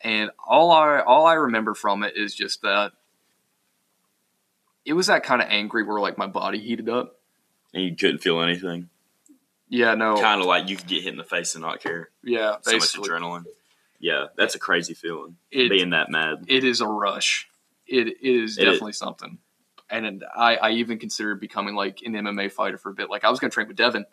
and 0.01 0.29
all 0.47 0.71
I 0.71 0.99
all 0.99 1.25
I 1.25 1.33
remember 1.33 1.73
from 1.73 2.03
it 2.03 2.15
is 2.15 2.35
just 2.35 2.61
that 2.61 2.91
it 4.85 4.93
was 4.93 5.07
that 5.07 5.23
kind 5.23 5.41
of 5.41 5.47
angry 5.49 5.83
where 5.83 5.99
like 5.99 6.17
my 6.17 6.27
body 6.27 6.59
heated 6.59 6.89
up. 6.89 7.15
and 7.73 7.83
you 7.83 7.95
couldn't 7.95 8.19
feel 8.19 8.41
anything. 8.41 8.89
Yeah, 9.69 9.95
no, 9.95 10.17
Kind 10.21 10.39
of 10.39 10.45
like 10.45 10.69
you 10.69 10.75
could 10.77 10.85
get 10.87 11.01
hit 11.01 11.13
in 11.13 11.17
the 11.17 11.23
face 11.23 11.55
and 11.55 11.63
not 11.63 11.81
care. 11.81 12.09
yeah, 12.23 12.57
So 12.61 12.73
much 12.73 12.93
adrenaline. 12.93 13.45
Yeah, 13.99 14.27
that's 14.37 14.53
a 14.53 14.59
crazy 14.59 14.93
feeling. 14.93 15.37
it 15.49 15.69
being 15.69 15.91
that 15.91 16.11
mad. 16.11 16.43
it 16.47 16.63
is 16.63 16.79
a 16.81 16.85
rush. 16.87 17.49
It, 17.87 18.07
it 18.07 18.17
is 18.21 18.57
It 18.57 18.63
is. 18.63 18.73
definitely 18.73 18.93
something. 18.93 19.39
And 19.93 20.23
I, 20.35 20.55
I 20.55 20.71
even 20.71 20.97
considered 20.99 21.39
becoming 21.39 21.75
like 21.75 22.01
an 22.05 22.13
MMA 22.13 22.51
fighter 22.51 22.77
for 22.77 22.89
a 22.89 22.93
bit. 22.93 23.09
Like 23.09 23.23
I 23.23 23.29
was 23.29 23.39
going 23.39 23.51
to 23.51 23.53
train 23.53 23.67
with 23.67 23.77
Devin 23.77 24.05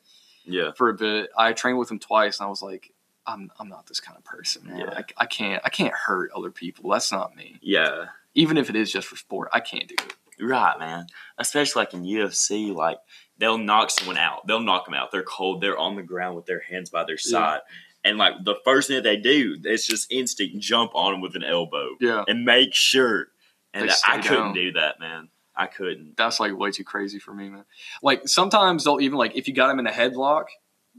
Yeah, 0.45 0.73
for 0.77 0.89
a 0.91 0.95
bit. 0.95 1.31
I 1.37 1.53
trained 1.53 1.79
with 1.79 1.91
him 1.91 1.99
twice, 1.99 2.39
and 2.39 2.47
I 2.47 2.51
was 2.51 2.63
like, 2.63 2.93
I'm 3.27 3.51
I'm 3.59 3.69
not 3.69 3.87
this 3.87 4.01
kind 4.01 4.17
of 4.19 4.25
person. 4.25 4.67
Man. 4.67 4.79
Yeah. 4.79 4.95
I, 4.97 5.05
I 5.17 5.27
can't 5.27 5.63
I 5.65 5.69
can't 5.71 5.95
hurt 5.95 6.31
other 6.37 6.51
people. 6.51 6.91
That's 6.91 7.11
not 7.13 7.35
me. 7.37 7.57
yeah. 7.63 8.07
Even 8.35 8.57
if 8.57 8.71
it 8.71 8.77
is 8.77 8.93
just 8.93 9.09
for 9.09 9.17
sport, 9.17 9.49
I 9.53 9.59
can't 9.59 9.89
do 9.89 9.97
it. 9.99 10.15
Right, 10.41 10.79
man. 10.79 11.07
Especially 11.37 11.81
like 11.81 11.95
in 11.95 12.03
UFC, 12.05 12.73
like 12.73 12.99
they'll 13.39 13.59
knock 13.59 13.91
someone 13.91 14.17
out. 14.19 14.47
They'll 14.47 14.61
knock 14.61 14.85
them 14.85 14.95
out. 14.95 15.11
They're 15.11 15.25
cold. 15.25 15.61
They're 15.61 15.77
on 15.77 15.97
the 15.97 16.03
ground 16.05 16.37
with 16.37 16.47
their 16.47 16.61
hands 16.61 16.91
by 16.91 17.05
their 17.05 17.19
side. 17.19 17.61
And 18.05 18.19
like 18.19 18.35
the 18.45 18.55
first 18.65 18.87
thing 18.89 18.97
that 18.97 19.03
they 19.03 19.17
do, 19.17 19.57
it's 19.65 19.87
just 19.87 20.11
instinct 20.13 20.59
jump 20.61 20.93
on 20.95 21.13
them 21.13 21.21
with 21.21 21.35
an 21.37 21.43
elbow 21.45 21.97
Yeah, 22.01 22.25
and 22.29 22.45
make 22.45 22.73
sure. 22.73 23.27
And 23.75 23.91
I 24.09 24.19
couldn't 24.23 24.45
down. 24.45 24.55
do 24.55 24.73
that, 24.73 24.99
man. 25.01 25.29
I 25.57 25.67
couldn't. 25.67 26.17
that's 26.17 26.41
like 26.41 26.57
way 26.57 26.71
too 26.71 26.85
crazy 26.85 27.19
for 27.19 27.35
me, 27.35 27.49
man. 27.49 27.65
Like 28.03 28.29
sometimes 28.29 28.85
they'll 28.85 29.01
even 29.01 29.19
like 29.19 29.37
if 29.37 29.49
you 29.49 29.55
got 29.55 29.71
him 29.71 29.79
in 29.79 29.87
a 29.87 29.91
headlock, 29.93 30.45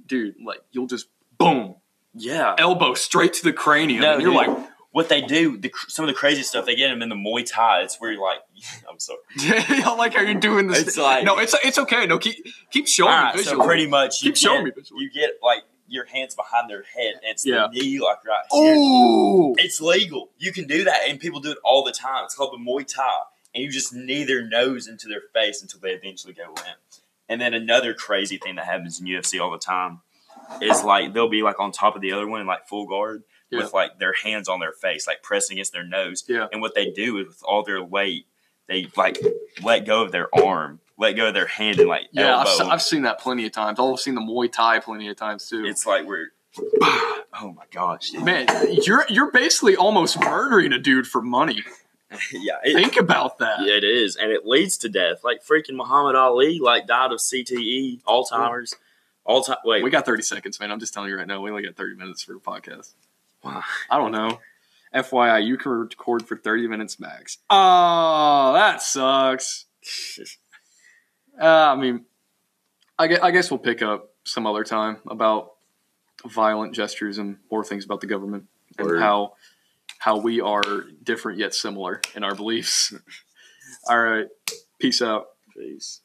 dude, 0.06 0.36
like 0.46 0.60
you'll 0.72 0.88
just 0.88 1.08
boom 1.38 1.76
Yeah. 2.14 2.56
elbow 2.58 2.94
straight 2.94 3.34
to 3.34 3.44
the 3.44 3.54
cranium. 3.54 4.02
No, 4.02 4.14
and 4.14 4.22
you're 4.22 4.32
dude. 4.32 4.48
like, 4.56 4.68
What 4.92 5.08
they 5.08 5.22
do, 5.22 5.58
the, 5.58 5.72
some 5.88 6.04
of 6.04 6.08
the 6.10 6.14
crazy 6.14 6.44
stuff 6.44 6.66
they 6.66 6.76
get 6.76 6.90
them 6.90 7.02
in 7.02 7.08
the 7.10 7.16
Muay 7.16 7.50
Thai. 7.50 7.84
It's 7.84 8.00
where 8.02 8.12
you're 8.12 8.22
like, 8.22 8.40
I'm 8.90 9.00
sorry. 9.00 9.20
I 9.40 9.96
like 9.98 10.14
how 10.16 10.22
you're 10.22 10.40
doing 10.40 10.68
this. 10.68 10.82
It's 10.82 10.98
like- 10.98 11.24
no, 11.24 11.38
it's 11.40 11.56
it's 11.64 11.80
okay. 11.80 12.06
No, 12.06 12.18
keep 12.20 12.46
keep 12.72 12.88
showing 12.88 13.10
me 13.12 13.16
right, 13.18 13.36
visually. 13.36 13.58
so 13.58 13.66
pretty 13.66 13.88
much 13.88 14.22
you 14.22 14.32
keep 14.32 14.38
showing 14.38 14.66
get, 14.66 14.76
me 14.76 14.82
visually. 14.82 15.04
you 15.06 15.12
get 15.12 15.32
like 15.42 15.64
your 15.88 16.06
hands 16.06 16.36
behind 16.36 16.70
their 16.70 16.84
head, 16.84 17.14
and 17.16 17.24
it's 17.32 17.46
Yeah. 17.46 17.68
the 17.74 17.80
knee 17.80 18.00
like 18.00 18.18
right 18.26 18.44
here. 18.52 18.76
Ooh, 18.76 19.56
It's 19.58 19.82
legal. 19.82 20.30
You 20.38 20.52
can 20.54 20.68
do 20.68 20.84
that, 20.86 21.02
and 21.08 21.20
people 21.20 21.40
do 21.40 21.52
it 21.52 21.58
all 21.66 21.84
the 21.84 21.92
time. 21.94 22.24
It's 22.26 22.36
called 22.36 22.54
the 22.54 22.58
Muay 22.64 22.86
Thai, 22.86 23.10
and 23.54 23.64
you 23.64 23.72
just 23.72 23.94
knee 23.94 24.24
their 24.24 24.42
nose 24.48 24.88
into 24.88 25.08
their 25.08 25.22
face 25.34 25.62
until 25.62 25.80
they 25.80 25.92
eventually 25.92 26.34
go 26.34 26.50
in. 26.52 26.74
And 27.30 27.40
then 27.42 27.54
another 27.54 27.94
crazy 27.94 28.38
thing 28.38 28.56
that 28.56 28.66
happens 28.66 29.00
in 29.00 29.06
UFC 29.08 29.42
all 29.42 29.52
the 29.52 29.58
time 29.58 30.02
is 30.62 30.84
like 30.84 31.14
they'll 31.14 31.30
be 31.30 31.44
like 31.44 31.60
on 31.60 31.72
top 31.72 31.96
of 31.96 32.02
the 32.02 32.12
other 32.12 32.28
one 32.28 32.42
in 32.42 32.48
like 32.48 32.68
full 32.68 32.86
guard 32.88 33.24
Yeah. 33.50 33.60
with 33.60 33.74
like 33.74 34.00
their 34.00 34.14
hands 34.14 34.50
on 34.50 34.60
their 34.60 34.74
face, 34.74 35.08
like 35.08 35.24
pressing 35.24 35.56
against 35.58 35.72
their 35.74 35.86
nose. 35.86 36.24
Yeah. 36.28 36.48
And 36.52 36.62
what 36.62 36.76
they 36.76 36.92
do 36.92 37.18
is 37.20 37.28
with 37.28 37.42
all 37.44 37.64
their 37.64 37.84
weight, 37.84 38.26
they 38.68 38.88
like 38.98 39.18
let 39.64 39.86
go 39.86 40.04
of 40.04 40.12
their 40.12 40.28
arm, 40.36 40.80
let 40.98 41.14
go 41.14 41.28
of 41.30 41.34
their 41.34 41.48
hand, 41.48 41.80
and 41.80 41.88
like 41.90 42.08
yeah, 42.12 42.38
I've, 42.38 42.68
I've 42.68 42.82
seen 42.82 43.04
that 43.04 43.20
plenty 43.20 43.46
of 43.46 43.52
times. 43.54 43.80
Oh, 43.80 43.94
I've 43.94 44.00
seen 44.00 44.16
the 44.16 44.22
Muay 44.22 44.52
Thai 44.52 44.80
plenty 44.80 45.08
of 45.10 45.16
times 45.18 45.48
too. 45.48 45.64
it's 45.66 45.86
like 45.86 46.06
we're 46.06 46.28
oh 46.82 47.54
my 47.56 47.64
gosh, 47.72 48.10
dude. 48.12 48.24
Man, 48.26 48.48
you're 48.86 49.06
you're 49.10 49.32
basically 49.32 49.76
almost 49.78 50.20
murdering 50.20 50.74
a 50.74 50.80
dude 50.80 51.08
for 51.08 51.22
money. 51.22 51.64
yeah, 52.34 52.58
it, 52.64 52.76
Think 52.76 52.98
about 52.98 53.40
that. 53.40 53.60
Yeah, 53.62 53.76
it 53.76 53.84
is, 53.84 54.16
and 54.16 54.32
it 54.32 54.46
leads 54.46 54.78
to 54.80 54.90
death. 54.90 55.24
Like 55.24 55.44
freaking 55.46 55.76
Muhammad 55.76 56.16
Ali, 56.16 56.60
like 56.60 56.88
died 56.88 57.12
of 57.12 57.20
CTE, 57.20 58.02
Alzheimer's, 58.04 58.76
all 59.24 59.44
time. 59.44 59.58
Wait, 59.64 59.84
We 59.84 59.90
got 59.90 60.06
30 60.06 60.24
seconds, 60.24 60.60
man. 60.60 60.72
I'm 60.72 60.80
just 60.80 60.94
telling 60.94 61.10
you 61.10 61.18
right 61.18 61.28
now. 61.28 61.42
We 61.42 61.50
only 61.50 61.64
got 61.64 61.76
30 61.76 61.96
minutes 61.96 62.24
for 62.24 62.34
the 62.34 62.40
podcast. 62.40 62.94
Wow. 63.44 63.64
I 63.90 63.98
don't 63.98 64.12
know. 64.12 64.40
FYI, 64.94 65.46
you 65.46 65.58
can 65.58 65.72
record 65.72 66.28
for 66.28 66.36
30 66.36 66.68
minutes 66.68 67.00
max. 67.00 67.38
Oh, 67.50 68.54
that 68.54 68.82
sucks. 68.82 69.66
Uh, 71.42 71.46
I 71.46 71.76
mean, 71.76 72.06
I 73.00 73.08
guess, 73.08 73.20
I 73.22 73.32
guess 73.32 73.50
we'll 73.50 73.58
pick 73.58 73.82
up 73.82 74.12
some 74.26 74.46
other 74.46 74.64
time 74.64 74.98
about 75.10 75.54
violent 76.26 76.76
gestures 76.76 77.18
and 77.18 77.38
more 77.50 77.64
things 77.64 77.84
about 77.86 78.02
the 78.02 78.06
government 78.06 78.46
and 78.78 78.86
Word. 78.86 79.00
how 79.00 79.34
how 80.02 80.18
we 80.18 80.42
are 80.42 80.64
different 81.04 81.38
yet 81.38 81.54
similar 81.54 82.02
in 82.16 82.24
our 82.24 82.34
beliefs. 82.34 82.92
All 83.90 84.00
right. 84.02 84.26
Peace 84.80 85.00
out. 85.00 85.28
Peace. 85.56 86.02